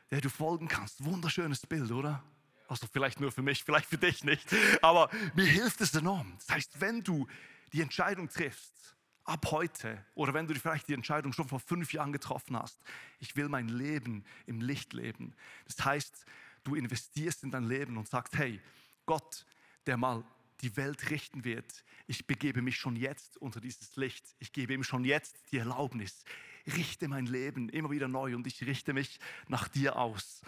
der 0.10 0.22
du 0.22 0.30
folgen 0.32 0.68
kannst. 0.68 1.06
Wunderschönes 1.06 1.68
Bild, 1.68 1.92
oder? 1.92 2.24
Also 2.68 2.88
vielleicht 2.92 3.20
nur 3.20 3.32
für 3.32 3.42
mich, 3.42 3.64
vielleicht 3.64 3.88
für 3.88 3.98
dich 3.98 4.24
nicht. 4.24 4.48
Aber 4.82 5.10
mir 5.36 5.46
hilft 5.46 5.82
es 5.82 5.94
enorm. 5.94 6.34
Das 6.40 6.56
heißt, 6.56 6.82
wenn 6.82 7.04
du 7.04 7.28
die 7.74 7.82
Entscheidung 7.82 8.30
triffst, 8.30 8.96
ab 9.24 9.46
heute, 9.52 10.04
oder 10.16 10.34
wenn 10.34 10.48
du 10.48 10.56
vielleicht 10.56 10.88
die 10.88 10.94
Entscheidung 10.94 11.34
schon 11.34 11.48
vor 11.48 11.60
fünf 11.60 11.92
Jahren 11.94 12.14
getroffen 12.14 12.58
hast, 12.58 12.80
ich 13.20 13.36
will 13.36 13.50
mein 13.50 13.68
Leben 13.68 14.24
im 14.46 14.62
Licht 14.62 14.94
leben. 14.94 15.36
Das 15.66 15.84
heißt, 15.84 16.26
du 16.64 16.76
investierst 16.76 17.44
in 17.44 17.52
dein 17.52 17.66
Leben 17.66 17.98
und 17.98 18.08
sagst, 18.08 18.38
hey, 18.38 18.62
Gott, 19.06 19.46
der 19.86 19.98
mal 19.98 20.24
die 20.62 20.76
Welt 20.76 21.10
richten 21.10 21.44
wird, 21.44 21.84
ich 22.08 22.26
begebe 22.26 22.62
mich 22.62 22.78
schon 22.78 22.96
jetzt 22.96 23.38
unter 23.38 23.60
dieses 23.60 23.96
Licht. 23.98 24.26
Ich 24.40 24.54
gebe 24.54 24.74
ihm 24.74 24.84
schon 24.84 25.04
jetzt 25.04 25.52
die 25.52 25.58
Erlaubnis. 25.58 26.24
Richte 26.66 27.08
mein 27.08 27.26
Leben 27.26 27.70
immer 27.70 27.92
wieder 27.92 28.08
neu 28.08 28.34
und 28.34 28.48
ich 28.48 28.66
richte 28.66 28.94
mich 28.94 29.20
nach 29.48 29.68
dir 29.68 29.98
aus. 29.98 30.42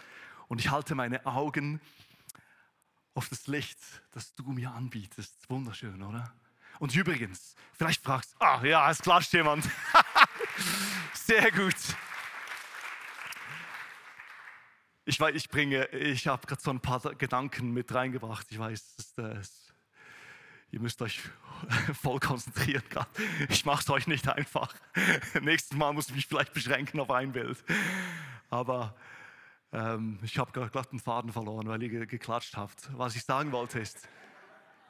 Und 0.47 0.59
ich 0.61 0.71
halte 0.71 0.95
meine 0.95 1.25
Augen 1.25 1.81
auf 3.13 3.29
das 3.29 3.47
Licht, 3.47 3.79
das 4.11 4.33
du 4.35 4.43
mir 4.51 4.71
anbietest. 4.71 5.49
Wunderschön, 5.49 6.01
oder? 6.01 6.33
Und 6.79 6.95
übrigens, 6.95 7.55
vielleicht 7.73 8.03
fragst 8.03 8.33
du, 8.33 8.37
ah 8.39 8.63
ja, 8.63 8.89
es 8.89 8.99
klatscht 8.99 9.33
jemand. 9.33 9.69
Sehr 11.13 11.51
gut. 11.51 11.75
Ich 15.05 15.19
weiß, 15.19 15.35
ich 15.35 15.49
bringe, 15.49 15.87
ich 15.87 16.27
habe 16.27 16.45
gerade 16.45 16.61
so 16.61 16.69
ein 16.69 16.79
paar 16.79 16.99
Gedanken 17.15 17.71
mit 17.71 17.93
reingebracht. 17.93 18.47
Ich 18.51 18.59
weiß, 18.59 18.95
das, 18.95 19.13
das, 19.15 19.73
ihr 20.71 20.79
müsst 20.79 21.01
euch 21.01 21.19
voll 22.01 22.19
konzentrieren 22.19 22.83
gerade. 22.89 23.09
Ich 23.49 23.65
mache 23.65 23.81
es 23.81 23.89
euch 23.89 24.07
nicht 24.07 24.27
einfach. 24.29 24.73
Nächstes 25.41 25.77
Mal 25.77 25.93
muss 25.93 26.09
ich 26.09 26.15
mich 26.15 26.27
vielleicht 26.27 26.53
beschränken 26.53 26.99
auf 26.99 27.09
ein 27.09 27.31
Bild. 27.31 27.57
Aber 28.49 28.95
ähm, 29.71 30.19
ich 30.23 30.37
habe 30.37 30.51
gerade 30.51 30.89
den 30.89 30.99
Faden 30.99 31.31
verloren, 31.31 31.67
weil 31.67 31.81
ihr 31.83 32.05
geklatscht 32.05 32.57
habt. 32.57 32.89
Was 32.97 33.15
ich 33.15 33.23
sagen 33.23 33.51
wollte 33.51 33.79
ist, 33.79 34.07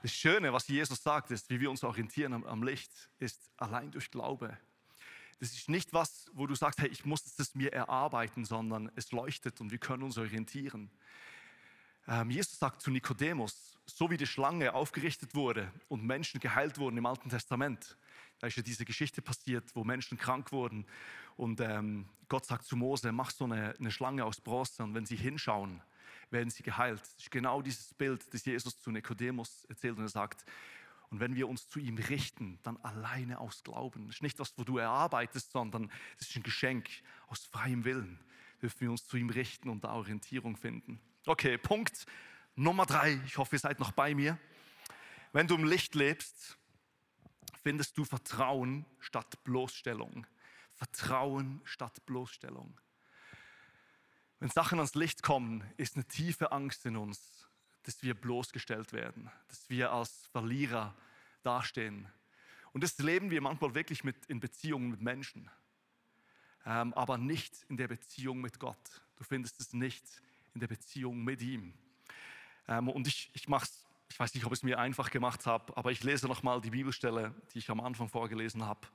das 0.01 0.11
Schöne, 0.13 0.53
was 0.53 0.67
Jesus 0.67 1.03
sagt, 1.03 1.31
ist, 1.31 1.49
wie 1.49 1.59
wir 1.59 1.69
uns 1.69 1.83
orientieren 1.83 2.33
am, 2.33 2.45
am 2.45 2.63
Licht, 2.63 3.09
ist 3.19 3.51
allein 3.57 3.91
durch 3.91 4.11
Glaube. 4.11 4.57
Das 5.39 5.53
ist 5.53 5.69
nicht 5.69 5.93
was, 5.93 6.29
wo 6.33 6.47
du 6.47 6.55
sagst, 6.55 6.79
hey, 6.79 6.89
ich 6.89 7.05
muss 7.05 7.25
es 7.37 7.55
mir 7.55 7.73
erarbeiten, 7.73 8.45
sondern 8.45 8.91
es 8.95 9.11
leuchtet 9.11 9.61
und 9.61 9.71
wir 9.71 9.77
können 9.77 10.03
uns 10.03 10.17
orientieren. 10.17 10.89
Ähm, 12.07 12.29
Jesus 12.29 12.59
sagt 12.59 12.81
zu 12.81 12.91
Nikodemus, 12.91 13.77
so 13.85 14.09
wie 14.09 14.17
die 14.17 14.27
Schlange 14.27 14.73
aufgerichtet 14.73 15.35
wurde 15.35 15.71
und 15.87 16.03
Menschen 16.03 16.39
geheilt 16.39 16.77
wurden 16.77 16.97
im 16.97 17.05
Alten 17.05 17.29
Testament, 17.29 17.97
da 18.39 18.47
ist 18.47 18.56
ja 18.56 18.63
diese 18.63 18.86
Geschichte 18.86 19.21
passiert, 19.21 19.75
wo 19.75 19.84
Menschen 19.84 20.17
krank 20.17 20.52
wurden 20.52 20.86
und 21.36 21.62
ähm, 21.62 22.08
Gott 22.28 22.45
sagt 22.45 22.65
zu 22.65 22.75
Mose, 22.75 23.12
mach 23.12 23.32
so 23.32 23.45
eine, 23.45 23.75
eine 23.80 23.91
Schlange 23.91 24.25
aus 24.25 24.41
Bronze 24.41 24.84
und 24.84 24.93
wenn 24.93 25.06
sie 25.06 25.15
hinschauen, 25.15 25.82
werden 26.32 26.49
sie 26.49 26.63
geheilt. 26.63 27.02
Das 27.02 27.15
ist 27.17 27.32
genau 27.32 27.62
dieses 27.62 27.93
Bild, 27.93 28.34
das 28.34 28.45
Jesus 28.45 28.80
zu 28.80 28.91
Nikodemus 28.91 29.65
erzählt 29.65 29.97
und 29.97 30.04
er 30.04 30.10
sagt, 30.10 30.45
Und 31.10 31.19
wenn 31.19 31.36
wir 31.36 31.49
uns 31.49 31.67
zu 31.67 31.80
ihm 31.80 31.97
richten, 31.97 32.60
dann 32.63 32.78
alleine 32.78 33.39
aus 33.39 33.63
Glauben. 33.63 34.06
Das 34.08 34.17
ist 34.17 34.21
nicht 34.21 34.38
was, 34.38 34.54
wo 34.58 34.63
du 34.63 34.78
erarbeitest, 34.78 35.52
sondern 35.52 35.91
es 36.19 36.30
ist 36.30 36.36
ein 36.36 36.43
Geschenk 36.43 36.88
aus 37.28 37.45
freiem 37.45 37.84
Willen. 37.84 38.19
Dürfen 38.62 38.82
wir 38.82 38.91
uns 38.91 39.08
zu 39.08 39.17
ihm 39.17 39.30
richten 39.30 39.69
und 39.69 39.84
da 39.84 39.93
Orientierung 39.93 40.56
finden. 40.56 40.99
Okay, 41.25 41.58
Punkt 41.58 42.06
Nummer 42.56 42.86
drei. 42.86 43.19
Ich 43.25 43.38
hoffe, 43.38 43.56
ihr 43.56 43.60
seid 43.60 43.80
noch 43.80 43.91
bei 43.91 44.13
mir. 44.13 44.38
Wenn 45.32 45.47
du 45.47 45.56
im 45.56 45.63
Licht 45.63 45.95
lebst, 45.95 46.58
findest 47.61 47.97
du 47.97 48.05
Vertrauen 48.05 48.85
statt 48.99 49.43
Bloßstellung. 49.43 50.25
Vertrauen 50.73 51.61
statt 51.65 52.05
Bloßstellung. 52.05 52.79
Wenn 54.39 54.49
Sachen 54.49 54.79
ans 54.79 54.95
Licht 54.95 55.21
kommen, 55.21 55.63
ist 55.75 55.95
eine 55.95 56.05
tiefe 56.05 56.51
Angst 56.53 56.85
in 56.85 56.95
uns, 56.95 57.47
dass 57.83 58.01
wir 58.03 58.13
bloßgestellt 58.13 58.93
werden, 58.93 59.29
dass 59.49 59.69
wir 59.69 59.91
als 59.91 60.27
Verlierer 60.27 60.95
dastehen. 61.43 62.07
Und 62.71 62.83
das 62.83 62.97
leben 62.99 63.31
wir 63.31 63.41
manchmal 63.41 63.75
wirklich 63.75 64.03
mit, 64.03 64.25
in 64.27 64.39
Beziehungen 64.39 64.91
mit 64.91 65.01
Menschen, 65.01 65.49
ähm, 66.65 66.93
aber 66.93 67.17
nicht 67.17 67.65
in 67.67 67.77
der 67.77 67.87
Beziehung 67.87 68.39
mit 68.39 68.59
Gott. 68.59 69.01
Du 69.17 69.23
findest 69.23 69.59
es 69.59 69.73
nicht 69.73 70.05
in 70.53 70.61
der 70.61 70.67
Beziehung 70.67 71.23
mit 71.23 71.41
ihm. 71.41 71.73
Ähm, 72.67 72.87
und 72.87 73.07
ich, 73.07 73.31
ich 73.33 73.47
mache 73.49 73.65
es, 73.65 73.85
ich 74.09 74.19
weiß 74.19 74.33
nicht, 74.33 74.45
ob 74.45 74.51
ich 74.51 74.59
es 74.59 74.63
mir 74.63 74.79
einfach 74.79 75.11
gemacht 75.11 75.45
habe, 75.45 75.75
aber 75.77 75.91
ich 75.91 76.03
lese 76.03 76.27
nochmal 76.27 76.61
die 76.61 76.71
Bibelstelle, 76.71 77.33
die 77.53 77.59
ich 77.59 77.69
am 77.69 77.79
Anfang 77.79 78.09
vorgelesen 78.09 78.65
habe, 78.65 78.87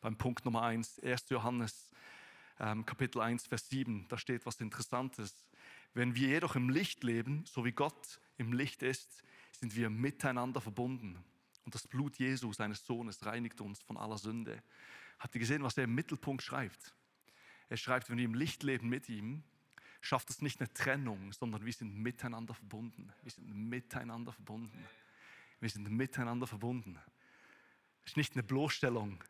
beim 0.00 0.16
Punkt 0.16 0.44
Nummer 0.44 0.62
1, 0.62 1.00
1. 1.00 1.28
Johannes 1.28 1.90
ähm, 2.60 2.86
Kapitel 2.86 3.20
1, 3.20 3.46
Vers 3.46 3.68
7. 3.68 4.06
Da 4.08 4.16
steht 4.16 4.46
was 4.46 4.60
Interessantes. 4.60 5.34
Wenn 5.92 6.14
wir 6.14 6.28
jedoch 6.28 6.54
im 6.56 6.68
Licht 6.68 7.02
leben, 7.02 7.44
so 7.46 7.64
wie 7.64 7.72
Gott 7.72 8.20
im 8.38 8.52
Licht 8.52 8.82
ist, 8.82 9.22
sind 9.52 9.74
wir 9.74 9.90
miteinander 9.90 10.60
verbunden. 10.60 11.22
Und 11.64 11.74
das 11.74 11.88
Blut 11.88 12.16
Jesu, 12.18 12.52
seines 12.52 12.84
Sohnes, 12.86 13.26
reinigt 13.26 13.60
uns 13.60 13.82
von 13.82 13.96
aller 13.96 14.18
Sünde. 14.18 14.62
Habt 15.18 15.34
ihr 15.34 15.40
gesehen, 15.40 15.62
was 15.62 15.76
er 15.76 15.84
im 15.84 15.94
Mittelpunkt 15.94 16.42
schreibt? 16.42 16.94
Er 17.68 17.76
schreibt, 17.76 18.08
wenn 18.08 18.18
wir 18.18 18.24
im 18.24 18.34
Licht 18.34 18.62
leben 18.62 18.88
mit 18.88 19.08
ihm, 19.08 19.42
schafft 20.00 20.30
es 20.30 20.42
nicht 20.42 20.60
eine 20.60 20.72
Trennung, 20.72 21.32
sondern 21.32 21.64
wir 21.64 21.72
sind 21.72 21.96
miteinander 21.96 22.54
verbunden. 22.54 23.12
Wir 23.22 23.32
sind 23.32 23.54
miteinander 23.68 24.32
verbunden. 24.32 24.84
Wir 25.60 25.68
sind 25.68 25.90
miteinander 25.90 26.46
verbunden. 26.46 26.98
Es 28.04 28.12
ist 28.12 28.16
nicht 28.16 28.34
eine 28.34 28.42
Bloßstellung, 28.42 29.22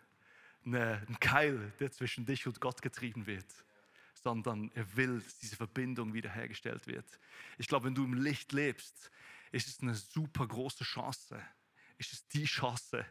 eine, 0.65 1.05
ein 1.09 1.19
Keil, 1.19 1.73
der 1.81 1.91
zwischen 1.91 2.25
dich 2.25 2.47
und 2.47 2.61
Gott 2.61 2.83
getrieben 2.83 3.27
wird 3.27 3.47
sondern 4.23 4.71
er 4.75 4.97
will, 4.97 5.21
dass 5.21 5.39
diese 5.39 5.57
Verbindung 5.57 6.13
wiederhergestellt 6.13 6.87
wird. 6.87 7.07
Ich 7.59 7.69
glaube, 7.69 7.87
wenn 7.87 7.95
du 7.95 8.05
im 8.05 8.15
Licht 8.15 8.53
lebst, 8.53 9.11
ist 9.53 9.69
es 9.69 9.81
eine 9.81 9.95
super 9.95 10.47
große 10.47 10.85
Chance. 10.85 11.41
Ist 11.99 12.13
es 12.13 12.27
die 12.29 12.45
Chance, 12.45 13.05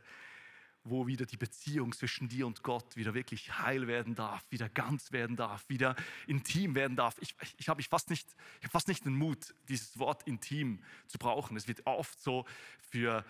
wo 0.83 1.07
wieder 1.07 1.25
die 1.25 1.37
Beziehung 1.37 1.93
zwischen 1.93 2.29
dir 2.29 2.47
und 2.47 2.63
Gott 2.63 2.95
wieder 2.95 3.13
wirklich 3.13 3.59
heil 3.59 3.87
werden 3.87 4.15
darf, 4.15 4.43
wieder 4.49 4.69
ganz 4.69 5.11
werden 5.11 5.35
darf, 5.35 5.67
wieder 5.69 5.95
intim 6.27 6.75
werden 6.75 6.95
darf. 6.95 7.17
Ich, 7.19 7.35
ich, 7.41 7.55
ich 7.57 7.69
habe 7.69 7.83
fast, 7.83 8.09
nicht, 8.09 8.27
hab 8.63 8.71
fast 8.71 8.87
nicht 8.87 9.05
den 9.05 9.13
Mut, 9.13 9.53
dieses 9.67 9.99
Wort 9.99 10.23
intim 10.23 10.81
zu 11.07 11.17
brauchen. 11.17 11.57
Es 11.57 11.67
wird 11.67 11.85
oft 11.85 12.21
so 12.21 12.45
für, 12.89 13.25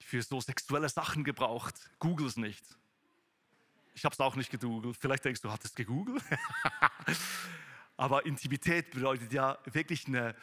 für 0.00 0.22
so 0.22 0.40
sexuelle 0.40 0.88
Sachen 0.88 1.24
gebraucht. 1.24 1.90
Google 1.98 2.26
es 2.26 2.36
nicht. 2.36 2.64
Ich 3.94 4.04
habe 4.04 4.12
es 4.12 4.20
auch 4.20 4.36
nicht 4.36 4.50
gegoogelt. 4.50 4.96
Vielleicht 4.98 5.24
denkst 5.24 5.40
du, 5.40 5.50
hattest 5.50 5.74
gegoogelt? 5.74 6.22
Aber 7.96 8.26
Intimität 8.26 8.90
bedeutet 8.90 9.32
ja 9.32 9.58
wirklich 9.64 10.06
eine, 10.06 10.36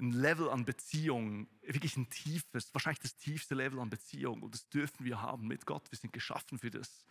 ein 0.00 0.12
Level 0.12 0.48
an 0.48 0.64
Beziehung, 0.64 1.48
wirklich 1.62 1.96
ein 1.96 2.08
tiefes, 2.08 2.72
wahrscheinlich 2.72 3.00
das 3.00 3.16
tiefste 3.16 3.54
Level 3.54 3.80
an 3.80 3.90
Beziehung. 3.90 4.42
Und 4.42 4.54
das 4.54 4.68
dürfen 4.68 5.04
wir 5.04 5.20
haben 5.20 5.46
mit 5.46 5.66
Gott. 5.66 5.90
Wir 5.90 5.98
sind 5.98 6.12
geschaffen 6.12 6.58
für 6.58 6.70
das. 6.70 7.04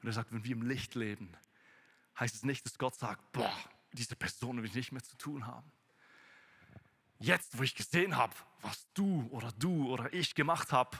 Und 0.00 0.08
er 0.08 0.12
sagt, 0.12 0.32
wenn 0.32 0.44
wir 0.44 0.52
im 0.52 0.62
Licht 0.62 0.94
leben, 0.94 1.34
heißt 2.18 2.34
es 2.34 2.44
nicht, 2.44 2.64
dass 2.66 2.78
Gott 2.78 2.94
sagt, 2.96 3.32
boah, 3.32 3.52
diese 3.92 4.16
Person 4.16 4.58
will 4.58 4.66
ich 4.66 4.74
nicht 4.74 4.92
mehr 4.92 5.02
zu 5.02 5.16
tun 5.16 5.46
haben. 5.46 5.70
Jetzt, 7.18 7.56
wo 7.58 7.62
ich 7.62 7.74
gesehen 7.74 8.16
habe, 8.16 8.34
was 8.60 8.86
du 8.92 9.26
oder 9.30 9.50
du 9.52 9.90
oder 9.90 10.12
ich 10.12 10.34
gemacht 10.34 10.72
haben, 10.72 10.98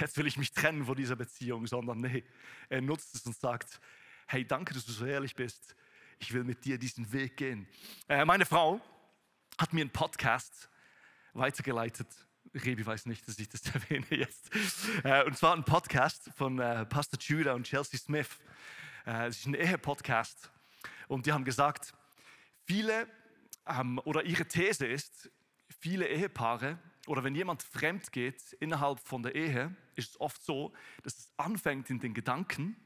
jetzt 0.00 0.16
will 0.16 0.26
ich 0.26 0.38
mich 0.38 0.52
trennen 0.52 0.86
von 0.86 0.96
dieser 0.96 1.16
Beziehung, 1.16 1.66
sondern 1.66 2.00
nee, 2.00 2.24
er 2.70 2.80
nutzt 2.80 3.14
es 3.14 3.26
und 3.26 3.36
sagt, 3.36 3.80
hey, 4.26 4.46
danke, 4.46 4.72
dass 4.72 4.86
du 4.86 4.92
so 4.92 5.04
ehrlich 5.04 5.34
bist. 5.34 5.76
Ich 6.18 6.32
will 6.32 6.44
mit 6.44 6.64
dir 6.64 6.78
diesen 6.78 7.12
Weg 7.12 7.36
gehen. 7.36 7.68
Äh, 8.08 8.24
meine 8.24 8.46
Frau 8.46 8.80
hat 9.58 9.72
mir 9.72 9.82
einen 9.82 9.90
Podcast 9.90 10.68
weitergeleitet. 11.32 12.08
Rebi 12.54 12.84
weiß 12.84 13.06
nicht, 13.06 13.26
dass 13.26 13.38
ich 13.38 13.48
das 13.48 13.62
erwähne 13.74 14.06
jetzt. 14.10 14.50
Äh, 15.02 15.24
und 15.24 15.36
zwar 15.36 15.54
ein 15.54 15.64
Podcast 15.64 16.30
von 16.36 16.58
äh, 16.58 16.86
Pastor 16.86 17.18
Judah 17.20 17.54
und 17.54 17.64
Chelsea 17.64 17.98
Smith. 17.98 18.38
Äh, 19.06 19.26
es 19.26 19.38
ist 19.38 19.46
ein 19.46 19.54
Ehe-Podcast. 19.54 20.50
Und 21.08 21.26
die 21.26 21.32
haben 21.32 21.44
gesagt, 21.44 21.94
viele, 22.64 23.08
ähm, 23.66 24.00
oder 24.04 24.24
ihre 24.24 24.46
These 24.46 24.86
ist, 24.86 25.30
viele 25.80 26.06
Ehepaare 26.08 26.78
oder 27.06 27.22
wenn 27.24 27.34
jemand 27.34 27.62
fremd 27.62 28.12
geht 28.12 28.54
innerhalb 28.60 29.00
von 29.00 29.22
der 29.22 29.34
Ehe, 29.34 29.74
ist 29.94 30.10
es 30.10 30.20
oft 30.20 30.42
so, 30.42 30.72
dass 31.02 31.18
es 31.18 31.32
anfängt 31.36 31.90
in 31.90 32.00
den 32.00 32.14
Gedanken, 32.14 32.76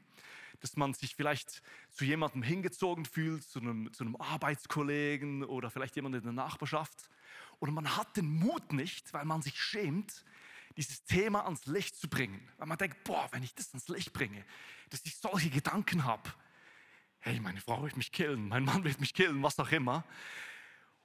dass 0.59 0.75
man 0.75 0.93
sich 0.93 1.15
vielleicht 1.15 1.61
zu 1.91 2.05
jemandem 2.05 2.43
hingezogen 2.43 3.05
fühlt, 3.05 3.43
zu 3.43 3.59
einem, 3.59 3.91
zu 3.93 4.03
einem 4.03 4.15
Arbeitskollegen 4.15 5.43
oder 5.43 5.69
vielleicht 5.69 5.95
jemand 5.95 6.15
in 6.15 6.23
der 6.23 6.33
Nachbarschaft. 6.33 7.09
Oder 7.59 7.71
man 7.71 7.95
hat 7.95 8.17
den 8.17 8.29
Mut 8.29 8.73
nicht, 8.73 9.13
weil 9.13 9.25
man 9.25 9.41
sich 9.41 9.59
schämt, 9.59 10.23
dieses 10.77 11.03
Thema 11.03 11.45
ans 11.45 11.65
Licht 11.65 11.95
zu 11.95 12.07
bringen. 12.07 12.47
Weil 12.57 12.67
man 12.67 12.77
denkt, 12.77 13.03
boah, 13.03 13.27
wenn 13.31 13.43
ich 13.43 13.53
das 13.55 13.69
ans 13.69 13.87
Licht 13.89 14.13
bringe, 14.13 14.45
dass 14.89 15.05
ich 15.05 15.17
solche 15.17 15.49
Gedanken 15.49 16.05
habe. 16.05 16.29
Hey, 17.19 17.39
meine 17.39 17.59
Frau 17.59 17.83
wird 17.83 17.97
mich 17.97 18.11
killen, 18.11 18.47
mein 18.47 18.63
Mann 18.63 18.83
wird 18.83 18.99
mich 18.99 19.13
killen, 19.13 19.43
was 19.43 19.59
auch 19.59 19.71
immer. 19.71 20.05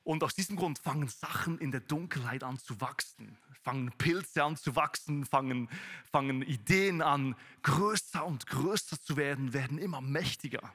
Und 0.05 0.23
aus 0.23 0.35
diesem 0.35 0.57
Grund 0.57 0.79
fangen 0.79 1.09
Sachen 1.09 1.59
in 1.59 1.71
der 1.71 1.81
Dunkelheit 1.81 2.45
an 2.45 2.59
zu 2.59 2.81
wachsen, 2.81 3.39
fangen 3.63 3.91
Pilze 3.97 4.45
an 4.45 4.57
zu 4.57 4.77
wachsen, 4.77 5.25
fangen, 5.25 5.71
fangen 6.13 6.43
Ideen 6.43 7.01
an, 7.01 7.35
größer 7.63 8.25
und 8.25 8.47
größer 8.47 9.01
zu 9.01 9.17
werden, 9.17 9.55
werden 9.55 9.79
immer 9.79 10.03
mächtiger, 10.03 10.75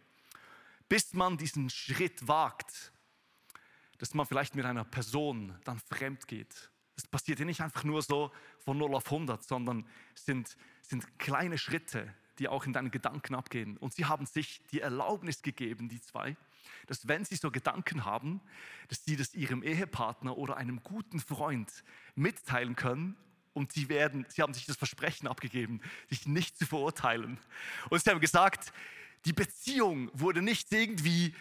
bis 0.89 1.13
man 1.13 1.37
diesen 1.37 1.69
Schritt 1.69 2.27
wagt, 2.27 2.91
dass 3.99 4.15
man 4.15 4.25
vielleicht 4.25 4.55
mit 4.55 4.65
einer 4.65 4.83
Person 4.83 5.55
dann 5.63 5.79
fremd 5.79 6.27
geht. 6.27 6.71
Das 6.95 7.05
passiert 7.05 7.39
ja 7.39 7.45
nicht 7.45 7.61
einfach 7.61 7.83
nur 7.83 8.01
so 8.01 8.31
von 8.65 8.77
0 8.77 8.95
auf 8.95 9.05
100, 9.05 9.43
sondern 9.43 9.87
sind, 10.15 10.57
sind 10.81 11.19
kleine 11.19 11.59
Schritte, 11.59 12.13
die 12.39 12.47
auch 12.47 12.65
in 12.65 12.73
deinen 12.73 12.89
Gedanken 12.89 13.35
abgehen. 13.35 13.77
Und 13.77 13.93
sie 13.93 14.05
haben 14.05 14.25
sich 14.25 14.61
die 14.71 14.81
Erlaubnis 14.81 15.43
gegeben, 15.43 15.87
die 15.87 16.01
zwei, 16.01 16.35
dass 16.87 17.07
wenn 17.07 17.25
sie 17.25 17.35
so 17.35 17.51
Gedanken 17.51 18.05
haben, 18.05 18.41
dass 18.87 19.03
sie 19.03 19.15
das 19.15 19.33
ihrem 19.33 19.63
Ehepartner 19.63 20.37
oder 20.37 20.57
einem 20.57 20.83
guten 20.83 21.19
Freund 21.19 21.71
mitteilen 22.15 22.75
können 22.75 23.15
und 23.53 23.71
sie 23.71 23.89
werden, 23.89 24.25
sie 24.29 24.41
haben 24.41 24.53
sich 24.53 24.65
das 24.65 24.77
Versprechen 24.77 25.27
abgegeben, 25.27 25.81
sich 26.09 26.25
nicht 26.27 26.57
zu 26.57 26.65
verurteilen. 26.65 27.39
Und 27.89 28.03
sie 28.03 28.09
haben 28.09 28.19
gesagt, 28.19 28.73
die 29.25 29.33
Beziehung 29.33 30.09
wurde 30.13 30.41
nicht 30.41 30.71
irgendwie 30.71 31.35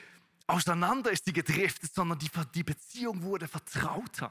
auseinander 0.48 1.12
ist 1.12 1.26
die 1.26 1.32
gedriftet, 1.32 1.94
sondern 1.94 2.18
die, 2.18 2.30
die 2.54 2.64
Beziehung 2.64 3.22
wurde 3.22 3.46
vertrauter. 3.46 4.30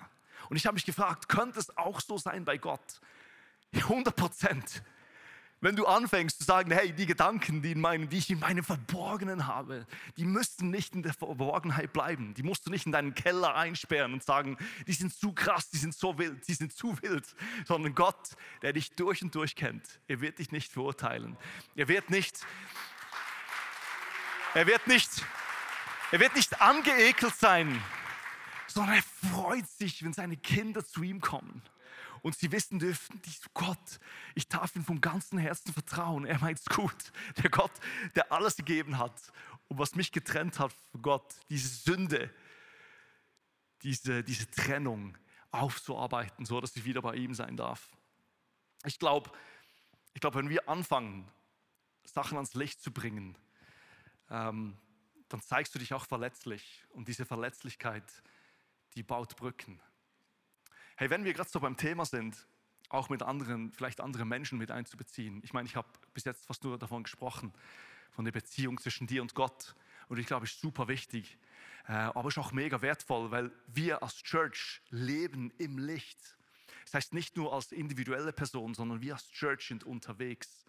Und 0.50 0.58
ich 0.58 0.66
habe 0.66 0.74
mich 0.74 0.86
gefragt, 0.86 1.30
könnte 1.30 1.60
es 1.60 1.76
auch 1.78 2.02
so 2.02 2.18
sein 2.18 2.44
bei 2.44 2.58
Gott? 2.58 3.00
100 3.74 4.16
Prozent. 4.16 4.84
Wenn 5.60 5.76
du 5.76 5.88
anfängst 5.88 6.38
zu 6.38 6.44
sagen, 6.44 6.72
hey, 6.72 6.94
die 6.94 7.08
Gedanken, 7.08 7.64
die, 7.64 7.72
in 7.72 7.82
meinem, 7.82 8.10
die 8.10 8.20
ich 8.20 8.30
in 8.30 8.40
meinem 8.40 8.64
Verborgenen 8.64 9.48
habe, 9.48 9.88
die 10.16 10.26
müssten 10.26 10.70
nicht 10.70 10.94
in 10.94 11.02
der 11.02 11.16
Verborgenheit 11.16 11.94
bleiben. 11.94 12.36
Die 12.36 12.44
musst 12.44 12.68
du 12.68 12.70
nicht 12.70 12.86
in 12.86 12.92
deinen 12.92 13.16
Keller 13.16 13.56
einsperren 13.56 14.14
und 14.14 14.24
sagen, 14.24 14.58
die 14.86 14.94
sind 14.94 15.12
zu 15.12 15.34
krass, 15.34 15.72
die 15.72 15.78
sind 15.78 15.96
so 15.96 16.20
wild, 16.20 16.48
die 16.48 16.54
sind 16.54 16.74
zu 16.74 17.02
wild. 17.02 17.26
Sondern 17.66 17.96
Gott, 17.96 18.36
der 18.62 18.74
dich 18.74 18.92
durch 18.92 19.24
und 19.24 19.34
durch 19.34 19.56
kennt, 19.56 20.00
er 20.08 20.22
wird 20.22 20.38
dich 20.38 20.52
nicht 20.52 20.72
verurteilen. 20.72 21.36
Er 21.76 21.88
wird 21.88 22.12
nicht, 22.12 22.46
er 24.54 24.68
wird 24.68 24.86
nicht, 24.86 25.10
er 26.12 26.20
wird 26.20 26.36
nicht 26.36 26.62
angeekelt 26.62 27.36
sein, 27.36 27.82
sondern 28.68 28.98
er 28.98 29.04
freut 29.32 29.68
sich, 29.68 30.04
wenn 30.04 30.14
seine 30.14 30.38
Kinder 30.38 30.86
zu 30.86 31.02
ihm 31.02 31.20
kommen 31.20 31.64
und 32.22 32.36
sie 32.36 32.52
wissen 32.52 32.80
dürften, 32.80 33.22
Gott, 33.54 34.00
ich 34.36 34.48
darf 34.48 34.76
ihm 34.76 34.84
vom 34.84 35.02
ganzen 35.02 35.38
Herzen 35.38 35.74
vertrauen. 35.74 36.26
Er 36.26 36.40
meint 36.40 36.60
es 36.60 36.66
gut. 36.66 37.12
Der 37.38 37.50
Gott, 37.50 37.72
der 38.16 38.32
alles 38.32 38.56
gegeben 38.56 38.98
hat 38.98 39.32
und 39.68 39.80
was 39.80 39.96
mich 39.96 40.12
getrennt 40.12 40.60
hat 40.60 40.74
von 40.92 41.02
Gott, 41.02 41.36
diese 41.50 41.68
Sünde, 41.68 42.34
diese, 43.84 44.24
diese 44.24 44.50
Trennung 44.50 45.18
aufzuarbeiten, 45.52 46.46
so 46.46 46.60
dass 46.62 46.76
ich 46.76 46.86
wieder 46.86 47.02
bei 47.02 47.16
ihm 47.16 47.34
sein 47.34 47.58
darf. 47.58 47.96
Ich 48.86 49.00
glaube, 49.00 49.32
ich 50.14 50.22
glaub, 50.22 50.36
wenn 50.36 50.50
wir 50.50 50.68
anfangen, 50.68 51.30
Sachen 52.04 52.38
ans 52.38 52.54
Licht 52.54 52.82
zu 52.82 52.92
bringen, 52.92 53.38
ähm, 54.30 54.78
dann 55.30 55.42
zeigst 55.42 55.76
du 55.76 55.80
dich 55.80 55.94
auch 55.94 56.06
verletzlich. 56.06 56.86
Und 56.90 57.08
diese 57.08 57.26
Verletzlichkeit, 57.26 58.04
die 58.96 59.04
baut 59.04 59.36
Brücken. 59.36 59.80
Hey, 61.00 61.12
wenn 61.12 61.24
wir 61.24 61.34
gerade 61.34 61.48
so 61.48 61.60
beim 61.60 61.78
Thema 61.78 62.06
sind, 62.06 62.48
auch 62.90 63.10
mit 63.10 63.22
anderen, 63.22 63.72
vielleicht 63.72 64.02
andere 64.02 64.26
Menschen 64.26 64.58
mit 64.58 64.72
einzubeziehen. 64.72 65.42
Ich 65.44 65.54
meine, 65.54 65.68
ich 65.68 65.76
habe 65.76 65.88
bis 66.16 66.24
jetzt 66.24 66.48
fast 66.48 66.64
nur 66.64 66.80
davon 66.80 67.04
gesprochen, 67.04 67.54
von 68.10 68.26
der 68.26 68.32
Beziehung 68.32 68.80
zwischen 68.80 69.06
dir 69.06 69.22
und 69.22 69.36
Gott. 69.36 69.76
Und 70.10 70.18
ich 70.18 70.26
glaube, 70.26 70.48
ist 70.48 70.60
super 70.60 70.88
wichtig, 70.88 71.38
äh, 71.88 71.92
aber 71.92 72.30
es 72.30 72.34
ist 72.34 72.44
auch 72.44 72.52
mega 72.52 72.82
wertvoll, 72.82 73.30
weil 73.30 73.52
wir 73.68 74.02
als 74.02 74.24
Church 74.24 74.82
leben 74.90 75.54
im 75.60 75.78
Licht. 75.78 76.36
Das 76.86 76.96
heißt 76.96 77.14
nicht 77.14 77.38
nur 77.38 77.54
als 77.54 77.72
individuelle 77.72 78.34
Person, 78.34 78.74
sondern 78.74 79.00
wir 79.00 79.14
als 79.14 79.30
Church 79.30 79.68
sind 79.68 79.84
unterwegs. 79.84 80.66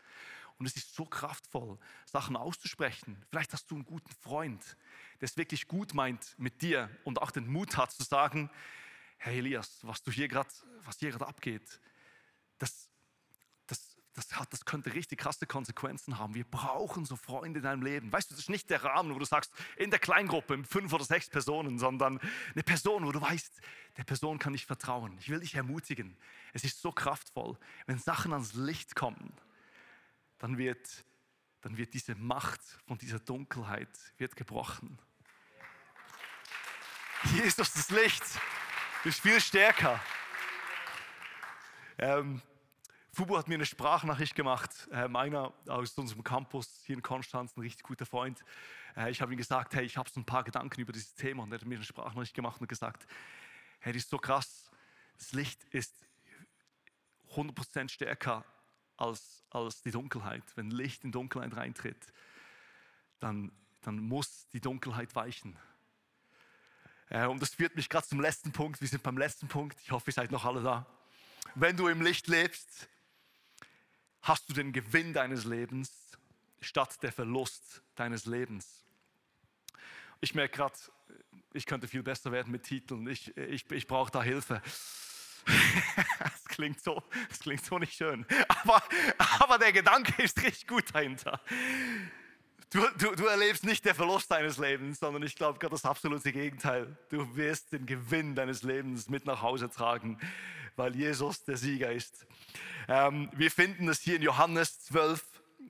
Und 0.59 0.67
es 0.67 0.77
ist 0.77 0.95
so 0.95 1.07
kraftvoll, 1.07 1.79
Sachen 2.05 2.37
auszusprechen. 2.37 3.17
Vielleicht 3.31 3.55
hast 3.55 3.71
du 3.71 3.77
einen 3.77 3.87
guten 3.87 4.13
Freund, 4.21 4.77
der 5.23 5.27
es 5.27 5.39
wirklich 5.39 5.69
gut 5.69 5.95
meint 5.95 6.35
mit 6.37 6.61
dir 6.61 6.91
und 7.05 7.23
auch 7.23 7.31
den 7.31 7.47
Mut 7.47 7.79
hat 7.79 7.93
zu 7.93 8.03
sagen, 8.03 8.51
hey 9.19 9.39
Elias, 9.39 9.79
was 9.83 10.03
du 10.03 10.11
hier 10.11 10.29
gerade, 10.29 10.49
was 10.85 10.99
hier 10.99 11.11
gerade 11.11 11.27
abgeht, 11.27 11.81
das, 12.59 12.89
das, 13.67 13.97
das, 14.15 14.39
hat, 14.39 14.53
das 14.53 14.65
könnte 14.65 14.95
richtig 14.95 15.19
krasse 15.19 15.47
Konsequenzen 15.47 16.19
haben. 16.19 16.35
Wir 16.35 16.45
brauchen 16.45 17.05
so 17.05 17.17
Freunde 17.17 17.59
in 17.59 17.65
deinem 17.65 17.83
Leben. 17.83 18.13
Weißt 18.13 18.31
du, 18.31 18.35
das 18.35 18.45
ist 18.45 18.51
nicht 18.51 18.71
der 18.71 18.83
Rahmen, 18.83 19.15
wo 19.15 19.19
du 19.19 19.25
sagst, 19.25 19.53
in 19.77 19.91
der 19.91 19.99
Kleingruppe 19.99 20.57
mit 20.57 20.67
fünf 20.67 20.93
oder 20.93 21.05
sechs 21.05 21.29
Personen, 21.29 21.79
sondern 21.79 22.21
eine 22.53 22.63
Person, 22.63 23.07
wo 23.07 23.13
du 23.13 23.21
weißt, 23.21 23.61
der 23.97 24.05
Person 24.05 24.39
kann 24.39 24.55
ich 24.55 24.67
vertrauen. 24.67 25.17
Ich 25.19 25.29
will 25.29 25.41
dich 25.41 25.55
ermutigen. 25.55 26.17
Es 26.53 26.65
ist 26.65 26.81
so 26.81 26.93
kraftvoll, 26.93 27.59
wenn 27.87 27.99
Sachen 27.99 28.33
ans 28.33 28.55
Licht 28.55 28.95
kommen 28.95 29.33
dann 30.39 30.57
wird, 30.57 31.05
dann 31.61 31.77
wird 31.77 31.95
diese 31.95 32.15
Macht 32.15 32.61
von 32.87 32.99
dieser 32.99 33.19
Dunkelheit 33.19 33.89
wird 34.17 34.37
gebrochen. 34.37 34.99
Jesus, 37.35 37.73
das 37.73 37.91
Licht 37.91 38.23
ist 39.05 39.21
viel 39.21 39.41
stärker. 39.41 40.01
Ähm, 41.99 42.43
Fubu 43.13 43.37
hat 43.37 43.49
mir 43.49 43.55
eine 43.55 43.67
Sprachnachricht 43.67 44.35
gemacht, 44.35 44.89
äh, 44.93 45.09
meiner 45.09 45.53
aus 45.67 45.97
unserem 45.99 46.23
Campus 46.23 46.83
hier 46.85 46.97
in 46.97 47.03
Konstanz, 47.03 47.57
ein 47.57 47.61
richtig 47.61 47.83
guter 47.83 48.07
Freund. 48.07 48.45
Äh, 48.97 49.11
ich 49.11 49.21
habe 49.21 49.33
ihm 49.33 49.37
gesagt, 49.37 49.75
hey, 49.75 49.85
ich 49.85 49.97
habe 49.97 50.09
so 50.11 50.21
ein 50.21 50.25
paar 50.25 50.45
Gedanken 50.45 50.81
über 50.81 50.93
dieses 50.93 51.15
Thema 51.15 51.43
und 51.43 51.53
er 51.53 51.59
hat 51.59 51.67
mir 51.67 51.77
eine 51.77 51.85
Sprachnachricht 51.85 52.35
gemacht 52.35 52.61
und 52.61 52.69
gesagt, 52.69 53.07
hey, 53.81 53.93
das 53.93 54.05
ist 54.05 54.11
so 54.11 54.19
krass, 54.19 54.71
das 55.17 55.33
Licht 55.33 55.65
ist 55.71 55.95
100% 57.35 57.89
stärker 57.89 58.45
als, 58.97 59.45
als 59.51 59.83
die 59.83 59.91
Dunkelheit. 59.91 60.45
Wenn 60.55 60.71
Licht 60.71 61.05
in 61.05 61.13
Dunkelheit 61.13 61.57
reintritt, 61.57 62.13
dann, 63.21 63.53
dann 63.81 63.99
muss 63.99 64.49
die 64.49 64.61
Dunkelheit 64.61 65.15
weichen. 65.15 65.57
Äh, 67.11 67.27
und 67.27 67.41
das 67.41 67.55
führt 67.55 67.77
mich 67.77 67.89
gerade 67.89 68.07
zum 68.07 68.21
letzten 68.21 68.53
Punkt. 68.53 68.81
Wir 68.81 68.89
sind 68.89 69.03
beim 69.03 69.19
letzten 69.19 69.49
Punkt. 69.49 69.79
Ich 69.83 69.91
hoffe, 69.91 70.11
ihr 70.11 70.15
seid 70.15 70.31
noch 70.31 70.45
alle 70.45 70.63
da. 70.63 70.87
Wenn 71.55 71.77
du 71.77 71.89
im 71.89 72.03
Licht 72.03 72.29
lebst, 72.29 72.89
hast 74.23 74.49
du 74.49 74.53
den 74.53 74.73
Gewinn 74.73 75.13
deines 75.13 75.45
Lebens 75.45 75.91
statt 76.61 77.03
der 77.03 77.13
Verlust 77.13 77.83
deines 77.95 78.27
Lebens. 78.27 78.85
Ich 80.21 80.35
merke 80.35 80.57
gerade, 80.57 80.75
ich 81.53 81.67
könnte 81.67 81.89
viel 81.89 82.03
besser 82.03 82.33
werden 82.33 82.51
mit 82.51 82.65
Titeln. 82.65 83.09
Ich, 83.09 83.37
ich, 83.37 83.71
ich 83.71 83.87
brauche 83.87 84.11
da 84.11 84.23
Hilfe. 84.23 84.61
das, 86.19 86.45
klingt 86.45 86.83
so, 86.83 87.03
das 87.29 87.41
klingt 87.41 87.65
so 87.65 87.79
nicht 87.79 87.95
schön. 87.95 88.27
Aber, 88.49 88.83
aber 89.39 89.59
der 89.59 89.73
Gedanke 89.73 90.23
ist 90.23 90.43
richtig 90.43 90.67
gut 90.67 90.95
dahinter. 90.95 91.41
Du, 92.71 92.81
du, 92.99 93.15
du 93.15 93.25
erlebst 93.25 93.65
nicht 93.65 93.83
den 93.87 93.95
Verlust 93.95 94.31
deines 94.31 94.59
Lebens, 94.59 95.01
sondern 95.01 95.23
ich 95.23 95.37
glaube 95.37 95.59
gerade 95.59 95.73
das 95.73 95.87
absolute 95.87 96.33
Gegenteil. 96.33 96.99
Du 97.09 97.35
wirst 97.35 97.73
den 97.73 97.87
Gewinn 97.87 98.35
deines 98.35 98.63
Lebens 98.63 99.09
mit 99.09 99.25
nach 99.25 99.41
Hause 99.41 99.71
tragen, 99.71 100.19
weil 100.77 100.95
Jesus 100.95 101.45
der 101.45 101.57
Sieger 101.57 101.91
ist. 101.91 102.27
Ähm, 102.87 103.31
wir 103.35 103.51
finden 103.51 103.89
es 103.89 104.01
hier 104.01 104.17
in 104.17 104.23
Johannes 104.23 104.81
12, 104.81 105.25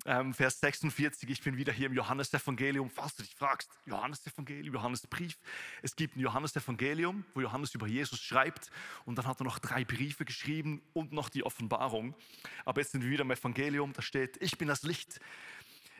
ähm, 0.07 0.35
Vers 0.35 0.59
46. 0.59 1.31
Ich 1.31 1.41
bin 1.41 1.57
wieder 1.57 1.73
hier 1.73 1.87
im 1.87 1.95
Johannesevangelium. 1.95 2.91
Falls 2.91 3.15
du 3.15 3.23
dich 3.23 3.35
fragst, 3.37 3.71
Johannesevangelium, 3.87 4.75
Johannesbrief. 4.75 5.39
Es 5.83 5.95
gibt 5.95 6.17
ein 6.17 6.21
Johannesevangelium, 6.21 7.25
wo 7.35 7.41
Johannes 7.41 7.75
über 7.77 7.87
Jesus 7.87 8.21
schreibt. 8.21 8.73
Und 9.05 9.17
dann 9.19 9.27
hat 9.27 9.41
er 9.41 9.45
noch 9.45 9.61
drei 9.61 9.85
Briefe 9.85 10.25
geschrieben 10.25 10.83
und 10.95 11.13
noch 11.13 11.29
die 11.29 11.45
Offenbarung. 11.45 12.17
Aber 12.65 12.81
jetzt 12.81 12.91
sind 12.91 13.05
wir 13.05 13.11
wieder 13.11 13.23
im 13.23 13.31
Evangelium. 13.31 13.93
Da 13.93 14.03
steht, 14.03 14.37
ich 14.43 14.59
bin 14.59 14.67
das 14.67 14.83
Licht. 14.83 15.21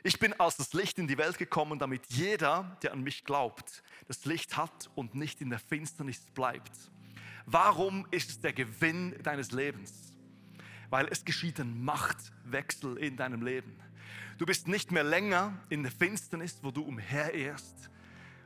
Ich 0.05 0.19
bin 0.19 0.33
als 0.35 0.57
das 0.57 0.73
Licht 0.75 0.99
in 0.99 1.09
die 1.09 1.19
Welt 1.19 1.39
gekommen, 1.39 1.79
damit 1.79 2.07
jeder, 2.09 2.77
der 2.83 2.93
an 2.93 3.03
mich 3.03 3.25
glaubt, 3.25 3.83
das 4.07 4.25
Licht 4.25 4.57
hat 4.57 4.91
und 4.95 5.15
nicht 5.15 5.41
in 5.41 5.51
der 5.51 5.59
Finsternis 5.59 6.21
bleibt. 6.35 6.73
Warum 7.47 8.07
ist 8.11 8.31
es 8.31 8.41
der 8.41 8.53
Gewinn 8.53 9.17
deines 9.23 9.53
Lebens? 9.53 10.13
Weil 10.91 11.09
es 11.09 11.25
geschieht 11.25 11.59
ein 11.61 11.83
Machtwechsel 11.83 12.97
in 12.99 13.17
deinem 13.17 13.43
Leben. 13.43 13.77
Du 14.39 14.47
bist 14.47 14.69
nicht 14.69 14.93
mehr 14.93 15.03
länger 15.03 15.59
in 15.69 15.83
der 15.83 15.91
Finsternis, 15.91 16.59
wo 16.63 16.71
du 16.71 16.83
umherirrst. 16.83 17.91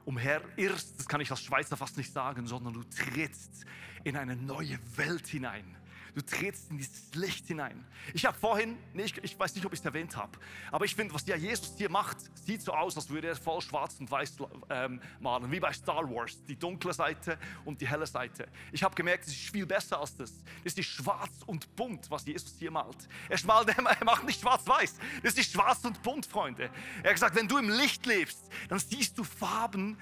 Umherirrst, 0.04 0.98
das 0.98 1.06
kann 1.06 1.20
ich 1.20 1.30
als 1.30 1.42
Schweizer 1.42 1.76
fast 1.76 1.96
nicht 1.96 2.12
sagen, 2.12 2.46
sondern 2.46 2.72
du 2.72 2.82
trittst 2.84 3.66
in 4.02 4.16
eine 4.16 4.36
neue 4.36 4.78
Welt 4.96 5.26
hinein. 5.26 5.76
Du 6.14 6.20
trittst 6.20 6.70
in 6.70 6.76
dieses 6.76 7.14
Licht 7.14 7.46
hinein. 7.46 7.86
Ich 8.12 8.26
habe 8.26 8.38
vorhin, 8.38 8.76
nee, 8.92 9.04
ich, 9.04 9.16
ich, 9.24 9.38
weiß 9.38 9.54
nicht, 9.54 9.64
ob 9.64 9.72
ich 9.72 9.78
es 9.78 9.84
erwähnt 9.84 10.14
habe, 10.16 10.38
aber 10.70 10.84
ich 10.84 10.94
finde, 10.94 11.14
was 11.14 11.26
ja 11.26 11.36
Jesus 11.36 11.72
hier 11.78 11.88
macht, 11.88 12.18
sieht 12.44 12.60
so 12.60 12.72
aus, 12.72 12.96
als 12.96 13.08
würde 13.08 13.28
er 13.28 13.36
voll 13.36 13.62
schwarz 13.62 13.96
und 13.98 14.10
weiß 14.10 14.36
ähm, 14.68 15.00
malen, 15.20 15.50
wie 15.50 15.60
bei 15.60 15.72
Star 15.72 16.08
Wars, 16.10 16.44
die 16.44 16.56
dunkle 16.56 16.92
Seite 16.92 17.38
und 17.64 17.80
die 17.80 17.88
helle 17.88 18.06
Seite. 18.06 18.46
Ich 18.72 18.82
habe 18.82 18.94
gemerkt, 18.94 19.24
es 19.24 19.32
ist 19.32 19.50
viel 19.50 19.64
besser 19.64 20.00
als 20.00 20.14
das. 20.16 20.32
Das 20.62 20.74
ist 20.74 20.84
schwarz 20.84 21.42
und 21.46 21.74
bunt, 21.76 22.10
was 22.10 22.26
Jesus 22.26 22.56
hier 22.58 22.70
malt. 22.70 23.08
Er, 23.30 23.38
schmalt, 23.38 23.68
er 23.76 24.04
macht 24.04 24.24
nicht 24.24 24.40
schwarz-weiß, 24.40 24.98
das 25.22 25.34
ist 25.34 25.52
schwarz 25.52 25.82
und 25.84 26.02
bunt, 26.02 26.26
Freunde. 26.26 26.70
Er 27.02 27.08
hat 27.10 27.14
gesagt, 27.14 27.36
wenn 27.36 27.48
du 27.48 27.56
im 27.56 27.70
Licht 27.70 28.04
lebst, 28.04 28.50
dann 28.68 28.78
siehst 28.78 29.16
du 29.16 29.24
Farben 29.24 29.96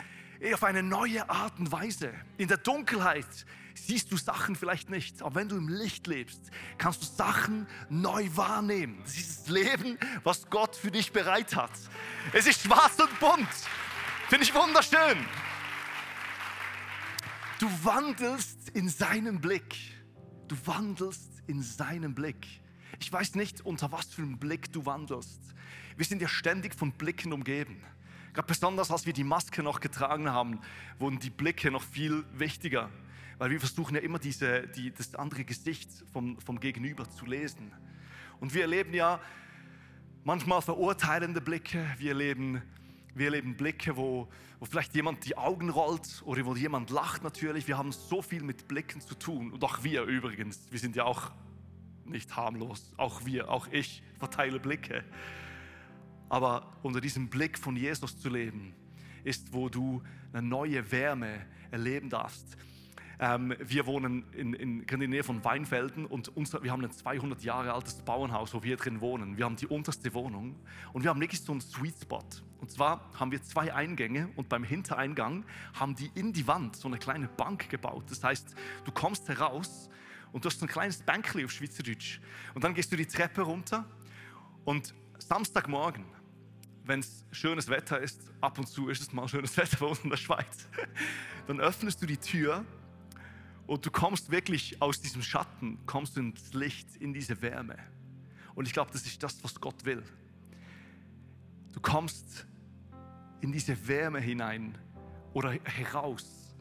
auf 0.54 0.64
eine 0.64 0.82
neue 0.82 1.28
Art 1.28 1.58
und 1.58 1.70
Weise. 1.70 2.12
In 2.38 2.48
der 2.48 2.56
Dunkelheit 2.56 3.26
siehst 3.74 4.10
du 4.10 4.16
Sachen 4.16 4.56
vielleicht 4.56 4.90
nicht, 4.90 5.22
aber 5.22 5.36
wenn 5.36 5.48
du 5.48 5.56
im 5.56 5.68
Licht 5.68 6.06
lebst, 6.06 6.50
kannst 6.78 7.02
du 7.02 7.06
Sachen 7.06 7.66
neu 7.88 8.28
wahrnehmen. 8.34 9.02
Das 9.04 9.48
Leben, 9.48 9.98
was 10.24 10.48
Gott 10.50 10.76
für 10.76 10.90
dich 10.90 11.12
bereit 11.12 11.54
hat. 11.56 11.72
Es 12.32 12.46
ist 12.46 12.62
schwarz 12.62 12.98
und 12.98 13.20
bunt. 13.20 13.48
Finde 14.28 14.44
ich 14.44 14.54
wunderschön. 14.54 15.18
Du 17.58 17.68
wandelst 17.84 18.70
in 18.70 18.88
seinem 18.88 19.40
Blick. 19.40 19.76
Du 20.48 20.56
wandelst 20.64 21.42
in 21.46 21.62
seinem 21.62 22.14
Blick. 22.14 22.46
Ich 23.00 23.12
weiß 23.12 23.34
nicht, 23.34 23.60
unter 23.60 23.92
was 23.92 24.06
für 24.06 24.22
einem 24.22 24.38
Blick 24.38 24.72
du 24.72 24.86
wandelst. 24.86 25.40
Wir 25.96 26.06
sind 26.06 26.22
ja 26.22 26.28
ständig 26.28 26.74
von 26.74 26.92
Blicken 26.92 27.32
umgeben. 27.32 27.84
Gerade 28.32 28.46
besonders, 28.46 28.90
als 28.90 29.06
wir 29.06 29.12
die 29.12 29.24
Maske 29.24 29.62
noch 29.62 29.80
getragen 29.80 30.30
haben, 30.30 30.60
wurden 30.98 31.18
die 31.18 31.30
Blicke 31.30 31.70
noch 31.70 31.82
viel 31.82 32.24
wichtiger 32.32 32.90
weil 33.40 33.50
wir 33.50 33.58
versuchen 33.58 33.94
ja 33.94 34.02
immer 34.02 34.18
diese, 34.18 34.68
die, 34.68 34.92
das 34.92 35.14
andere 35.14 35.44
Gesicht 35.44 35.88
vom, 36.12 36.38
vom 36.40 36.60
Gegenüber 36.60 37.08
zu 37.08 37.24
lesen. 37.24 37.72
Und 38.38 38.52
wir 38.52 38.60
erleben 38.62 38.92
ja 38.92 39.18
manchmal 40.24 40.60
verurteilende 40.60 41.40
Blicke, 41.40 41.82
wir 41.96 42.10
erleben, 42.10 42.60
wir 43.14 43.24
erleben 43.28 43.56
Blicke, 43.56 43.96
wo, 43.96 44.28
wo 44.58 44.66
vielleicht 44.66 44.94
jemand 44.94 45.24
die 45.24 45.38
Augen 45.38 45.70
rollt 45.70 46.20
oder 46.26 46.44
wo 46.44 46.54
jemand 46.54 46.90
lacht 46.90 47.24
natürlich. 47.24 47.66
Wir 47.66 47.78
haben 47.78 47.92
so 47.92 48.20
viel 48.20 48.42
mit 48.42 48.68
Blicken 48.68 49.00
zu 49.00 49.14
tun 49.14 49.52
und 49.52 49.64
auch 49.64 49.82
wir 49.82 50.02
übrigens, 50.02 50.60
wir 50.70 50.78
sind 50.78 50.94
ja 50.94 51.04
auch 51.04 51.30
nicht 52.04 52.36
harmlos, 52.36 52.92
auch 52.98 53.24
wir, 53.24 53.48
auch 53.48 53.68
ich 53.68 54.02
verteile 54.18 54.60
Blicke. 54.60 55.02
Aber 56.30 56.72
unter 56.82 57.02
diesem 57.02 57.28
Blick 57.28 57.58
von 57.58 57.76
Jesus 57.76 58.18
zu 58.18 58.30
leben, 58.30 58.72
ist, 59.24 59.52
wo 59.52 59.68
du 59.68 60.02
eine 60.32 60.46
neue 60.46 60.90
Wärme 60.90 61.44
erleben 61.70 62.08
darfst. 62.08 62.56
Ähm, 63.18 63.54
wir 63.60 63.84
wohnen 63.84 64.24
in, 64.32 64.54
in, 64.54 64.80
in 64.80 65.00
der 65.00 65.08
Nähe 65.08 65.22
von 65.22 65.44
Weinfelden 65.44 66.06
und 66.06 66.34
unser, 66.34 66.62
wir 66.62 66.72
haben 66.72 66.82
ein 66.82 66.90
200 66.90 67.42
Jahre 67.42 67.74
altes 67.74 67.96
Bauernhaus, 67.96 68.54
wo 68.54 68.62
wir 68.62 68.78
drin 68.78 69.02
wohnen. 69.02 69.36
Wir 69.36 69.44
haben 69.44 69.56
die 69.56 69.66
unterste 69.66 70.14
Wohnung 70.14 70.56
und 70.94 71.02
wir 71.02 71.10
haben 71.10 71.20
wirklich 71.20 71.42
so 71.42 71.52
einen 71.52 71.60
Sweet 71.60 71.96
Spot. 72.00 72.24
Und 72.60 72.70
zwar 72.70 73.10
haben 73.18 73.30
wir 73.30 73.42
zwei 73.42 73.74
Eingänge 73.74 74.30
und 74.36 74.48
beim 74.48 74.64
Hintereingang 74.64 75.44
haben 75.74 75.96
die 75.96 76.10
in 76.14 76.32
die 76.32 76.46
Wand 76.46 76.76
so 76.76 76.88
eine 76.88 76.98
kleine 76.98 77.28
Bank 77.28 77.68
gebaut. 77.68 78.04
Das 78.08 78.24
heißt, 78.24 78.54
du 78.84 78.92
kommst 78.92 79.28
heraus 79.28 79.90
und 80.32 80.44
du 80.44 80.48
hast 80.48 80.58
so 80.58 80.64
ein 80.64 80.68
kleines 80.68 81.02
Bänkli 81.02 81.44
auf 81.44 81.50
Schweizerdeutsch. 81.50 82.20
Und 82.54 82.64
dann 82.64 82.72
gehst 82.72 82.90
du 82.90 82.96
die 82.96 83.06
Treppe 83.06 83.42
runter 83.42 83.84
und 84.64 84.94
Samstagmorgen, 85.18 86.04
wenn 86.84 87.00
es 87.00 87.24
schönes 87.32 87.68
Wetter 87.68 88.00
ist, 88.00 88.20
ab 88.40 88.58
und 88.58 88.66
zu 88.66 88.88
ist 88.88 89.00
es 89.00 89.12
mal 89.12 89.28
schönes 89.28 89.56
Wetter 89.56 89.76
bei 89.78 89.86
uns 89.86 90.00
in 90.00 90.10
der 90.10 90.16
Schweiz, 90.16 90.66
dann 91.46 91.60
öffnest 91.60 92.02
du 92.02 92.06
die 92.06 92.16
Tür 92.16 92.64
und 93.66 93.86
du 93.86 93.90
kommst 93.90 94.30
wirklich 94.30 94.80
aus 94.82 95.00
diesem 95.00 95.22
Schatten, 95.22 95.78
kommst 95.86 96.16
ins 96.16 96.52
Licht, 96.54 96.96
in 96.96 97.12
diese 97.12 97.40
Wärme. 97.42 97.76
Und 98.54 98.66
ich 98.66 98.72
glaube, 98.72 98.90
das 98.92 99.06
ist 99.06 99.22
das, 99.22 99.42
was 99.44 99.60
Gott 99.60 99.84
will. 99.84 100.02
Du 101.72 101.80
kommst 101.80 102.46
in 103.40 103.52
diese 103.52 103.88
Wärme 103.88 104.20
hinein 104.20 104.76
oder 105.32 105.52
heraus 105.64 106.54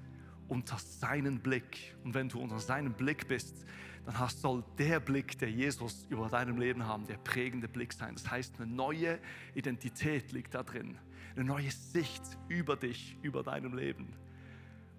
unter 0.47 0.77
seinen 0.77 1.39
Blick. 1.39 1.95
Und 2.03 2.13
wenn 2.13 2.29
du 2.29 2.39
unter 2.39 2.59
seinem 2.59 2.93
Blick 2.93 3.27
bist, 3.27 3.65
dann 4.13 4.29
soll 4.29 4.63
der 4.77 4.99
Blick, 4.99 5.37
der 5.37 5.51
Jesus 5.51 6.05
über 6.09 6.29
deinem 6.29 6.57
Leben 6.57 6.85
haben, 6.85 7.05
der 7.05 7.17
prägende 7.17 7.67
Blick 7.67 7.93
sein. 7.93 8.15
Das 8.15 8.29
heißt, 8.29 8.59
eine 8.59 8.71
neue 8.71 9.19
Identität 9.55 10.31
liegt 10.31 10.55
da 10.55 10.63
drin, 10.63 10.97
eine 11.35 11.45
neue 11.45 11.69
Sicht 11.69 12.23
über 12.47 12.75
dich, 12.75 13.17
über 13.21 13.43
deinem 13.43 13.75
Leben. 13.75 14.13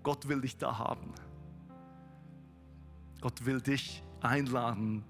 Gott 0.03 0.29
will 0.29 0.41
dich 0.41 0.57
da 0.57 0.79
haben. 0.79 1.13
Gott 3.21 3.45
will 3.45 3.61
dich 3.61 4.03
einladen, 4.21 5.05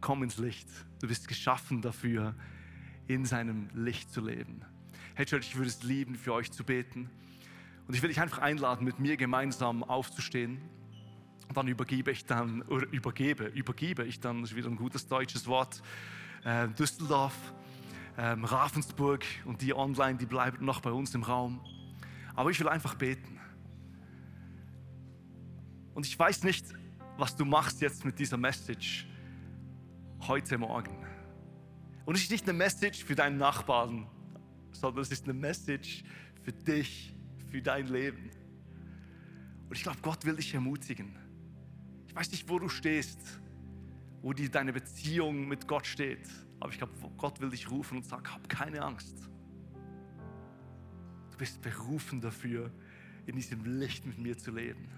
komm 0.00 0.22
ins 0.22 0.38
Licht. 0.38 0.68
Du 1.00 1.08
bist 1.08 1.28
geschaffen 1.28 1.80
dafür, 1.80 2.34
in 3.06 3.24
seinem 3.24 3.70
Licht 3.72 4.12
zu 4.12 4.20
leben. 4.20 4.62
Hey 5.14 5.24
Church, 5.24 5.48
ich 5.48 5.56
würde 5.56 5.68
es 5.68 5.82
lieben, 5.82 6.14
für 6.14 6.34
euch 6.34 6.52
zu 6.52 6.64
beten. 6.64 7.10
Und 7.86 7.94
ich 7.94 8.02
will 8.02 8.08
dich 8.08 8.20
einfach 8.20 8.38
einladen, 8.38 8.84
mit 8.84 8.98
mir 8.98 9.16
gemeinsam 9.16 9.82
aufzustehen. 9.82 10.60
Und 11.48 11.56
dann 11.56 11.68
übergebe 11.68 12.10
ich 12.10 12.26
dann, 12.26 12.62
oder 12.62 12.86
übergebe, 12.92 13.46
übergebe 13.46 14.04
ich 14.04 14.20
dann, 14.20 14.42
ist 14.44 14.54
wieder 14.54 14.68
ein 14.68 14.76
gutes 14.76 15.06
deutsches 15.08 15.46
Wort, 15.46 15.82
äh, 16.44 16.68
Düsseldorf, 16.68 17.34
ähm, 18.18 18.44
Ravensburg 18.44 19.24
und 19.44 19.62
die 19.62 19.74
online, 19.74 20.18
die 20.18 20.26
bleiben 20.26 20.64
noch 20.64 20.80
bei 20.80 20.90
uns 20.90 21.14
im 21.14 21.22
Raum. 21.22 21.60
Aber 22.34 22.50
ich 22.50 22.60
will 22.60 22.68
einfach 22.68 22.94
beten. 22.94 23.40
Und 25.94 26.06
ich 26.06 26.18
weiß 26.18 26.44
nicht, 26.44 26.66
was 27.16 27.34
du 27.34 27.44
machst 27.44 27.80
jetzt 27.80 28.04
mit 28.04 28.18
dieser 28.18 28.36
Message 28.36 29.06
heute 30.20 30.58
Morgen. 30.58 31.04
Und 32.04 32.14
es 32.14 32.22
ist 32.22 32.30
nicht 32.30 32.48
eine 32.48 32.56
Message 32.56 33.04
für 33.04 33.14
deinen 33.14 33.38
Nachbarn, 33.38 34.06
sondern 34.72 35.02
es 35.02 35.10
ist 35.10 35.24
eine 35.24 35.34
Message 35.34 36.04
für 36.42 36.52
dich, 36.52 37.14
für 37.50 37.60
dein 37.60 37.86
Leben. 37.88 38.30
Und 39.68 39.76
ich 39.76 39.82
glaube, 39.82 39.98
Gott 40.02 40.24
will 40.24 40.36
dich 40.36 40.54
ermutigen. 40.54 41.27
Ich 42.08 42.16
weiß 42.16 42.30
nicht, 42.32 42.48
wo 42.48 42.58
du 42.58 42.68
stehst, 42.68 43.20
wo 44.22 44.32
die, 44.32 44.50
deine 44.50 44.72
Beziehung 44.72 45.46
mit 45.46 45.68
Gott 45.68 45.86
steht, 45.86 46.26
aber 46.58 46.72
ich 46.72 46.78
glaube, 46.78 46.92
Gott 47.16 47.40
will 47.40 47.50
dich 47.50 47.70
rufen 47.70 47.98
und 47.98 48.04
sagen, 48.04 48.28
hab 48.32 48.48
keine 48.48 48.82
Angst. 48.82 49.16
Du 51.30 51.38
bist 51.38 51.62
berufen 51.62 52.20
dafür, 52.20 52.72
in 53.26 53.36
diesem 53.36 53.64
Licht 53.78 54.04
mit 54.06 54.18
mir 54.18 54.36
zu 54.36 54.50
leben. 54.50 54.88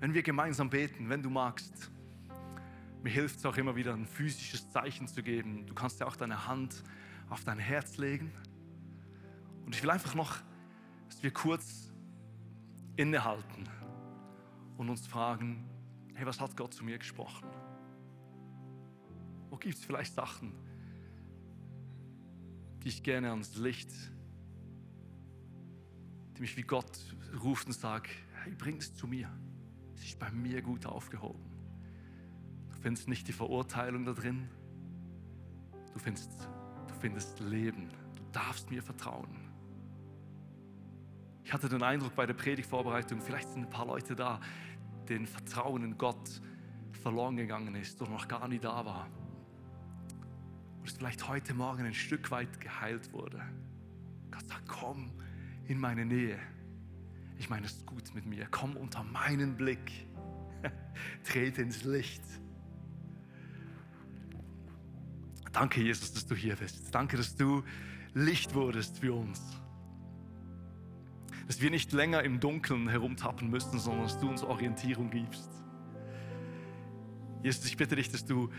Wenn 0.00 0.12
wir 0.12 0.22
gemeinsam 0.22 0.68
beten, 0.68 1.08
wenn 1.08 1.22
du 1.22 1.30
magst, 1.30 1.90
mir 3.02 3.10
hilft 3.10 3.38
es 3.38 3.46
auch 3.46 3.56
immer 3.56 3.74
wieder, 3.74 3.94
ein 3.94 4.06
physisches 4.06 4.68
Zeichen 4.70 5.08
zu 5.08 5.22
geben. 5.22 5.64
Du 5.66 5.74
kannst 5.74 6.00
ja 6.00 6.06
auch 6.06 6.16
deine 6.16 6.46
Hand 6.46 6.82
auf 7.30 7.44
dein 7.44 7.58
Herz 7.58 7.96
legen. 7.96 8.32
Und 9.64 9.74
ich 9.74 9.82
will 9.82 9.90
einfach 9.90 10.14
noch, 10.14 10.36
dass 11.08 11.22
wir 11.22 11.32
kurz 11.32 11.92
innehalten 12.96 13.68
und 14.82 14.90
uns 14.90 15.06
fragen, 15.06 15.64
hey, 16.14 16.26
was 16.26 16.40
hat 16.40 16.56
Gott 16.56 16.74
zu 16.74 16.84
mir 16.84 16.98
gesprochen? 16.98 17.48
Wo 19.48 19.56
gibt 19.56 19.76
es 19.76 19.84
vielleicht 19.84 20.14
Sachen, 20.14 20.52
die 22.82 22.88
ich 22.88 23.04
gerne 23.04 23.30
ans 23.30 23.56
Licht, 23.56 23.92
die 26.36 26.40
mich 26.40 26.56
wie 26.56 26.62
Gott 26.62 26.98
ruft 27.44 27.68
und 27.68 27.74
sagt, 27.74 28.10
hey, 28.42 28.54
bring 28.56 28.78
es 28.78 28.92
zu 28.92 29.06
mir. 29.06 29.30
Es 29.94 30.02
ist 30.02 30.18
bei 30.18 30.32
mir 30.32 30.60
gut 30.62 30.84
aufgehoben. 30.84 31.44
Du 32.70 32.76
findest 32.80 33.06
nicht 33.06 33.28
die 33.28 33.32
Verurteilung 33.32 34.04
da 34.04 34.14
drin. 34.14 34.48
Du 35.92 36.00
findest, 36.00 36.48
du 36.88 36.94
findest 36.98 37.38
Leben. 37.38 37.88
Du 38.16 38.22
darfst 38.32 38.68
mir 38.68 38.82
vertrauen. 38.82 39.52
Ich 41.44 41.52
hatte 41.52 41.68
den 41.68 41.82
Eindruck 41.82 42.14
bei 42.14 42.26
der 42.26 42.34
Predigtvorbereitung, 42.34 43.20
vielleicht 43.20 43.48
sind 43.50 43.64
ein 43.64 43.70
paar 43.70 43.86
Leute 43.86 44.16
da, 44.16 44.40
denen 45.08 45.26
Vertrauen 45.26 45.84
in 45.84 45.98
Gott 45.98 46.40
verloren 47.02 47.36
gegangen 47.36 47.74
ist 47.74 48.00
oder 48.00 48.10
noch 48.10 48.28
gar 48.28 48.48
nie 48.48 48.58
da 48.58 48.84
war. 48.84 49.08
Und 50.80 50.88
es 50.88 50.94
vielleicht 50.94 51.28
heute 51.28 51.54
Morgen 51.54 51.84
ein 51.84 51.94
Stück 51.94 52.30
weit 52.30 52.60
geheilt 52.60 53.12
wurde. 53.12 53.40
Gott 54.30 54.46
sagt, 54.48 54.66
komm 54.68 55.10
in 55.68 55.78
meine 55.78 56.04
Nähe. 56.04 56.38
Ich 57.38 57.50
meine 57.50 57.66
es 57.66 57.84
gut 57.86 58.14
mit 58.14 58.26
mir. 58.26 58.46
Komm 58.50 58.76
unter 58.76 59.02
meinen 59.02 59.56
Blick. 59.56 60.06
Trete 61.24 61.62
ins 61.62 61.84
Licht. 61.84 62.22
Danke, 65.52 65.82
Jesus, 65.82 66.12
dass 66.12 66.26
du 66.26 66.34
hier 66.34 66.56
bist. 66.56 66.94
Danke, 66.94 67.16
dass 67.16 67.36
du 67.36 67.62
Licht 68.14 68.54
wurdest 68.54 68.98
für 68.98 69.12
uns. 69.12 69.40
Dass 71.46 71.60
wir 71.60 71.70
nicht 71.70 71.92
länger 71.92 72.22
im 72.22 72.40
Dunkeln 72.40 72.88
herumtappen 72.88 73.50
müssen, 73.50 73.78
sondern 73.78 74.04
dass 74.04 74.18
du 74.18 74.28
uns 74.28 74.42
Orientierung 74.42 75.10
gibst. 75.10 75.50
Jesus, 77.42 77.66
ich 77.66 77.76
bitte 77.76 77.96
dich, 77.96 78.10
dass 78.10 78.24
du, 78.24 78.50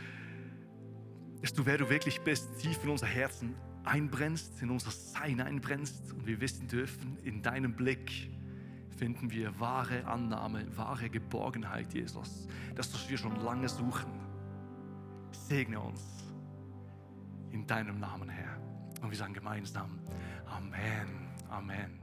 dass 1.41 1.53
du, 1.53 1.65
wer 1.65 1.77
du 1.77 1.89
wirklich 1.89 2.21
bist, 2.21 2.59
tief 2.59 2.83
in 2.83 2.89
unser 2.89 3.07
Herzen 3.07 3.55
einbrennst, 3.85 4.61
in 4.61 4.69
unser 4.69 4.91
Sein 4.91 5.41
einbrennst 5.41 6.13
und 6.13 6.25
wir 6.25 6.41
wissen 6.41 6.67
dürfen, 6.67 7.17
in 7.23 7.41
deinem 7.41 7.75
Blick 7.75 8.29
finden 8.97 9.31
wir 9.31 9.59
wahre 9.59 10.05
Annahme, 10.05 10.65
wahre 10.77 11.09
Geborgenheit, 11.09 11.93
Jesus. 11.93 12.47
Das, 12.75 12.93
was 12.93 13.09
wir 13.09 13.17
schon 13.17 13.35
lange 13.37 13.67
suchen. 13.67 14.11
Segne 15.31 15.79
uns 15.79 16.01
in 17.51 17.65
deinem 17.67 17.99
Namen, 17.99 18.29
Herr. 18.29 18.57
Und 19.01 19.09
wir 19.09 19.17
sagen 19.17 19.33
gemeinsam 19.33 19.99
Amen. 20.45 21.29
Amen. 21.49 22.02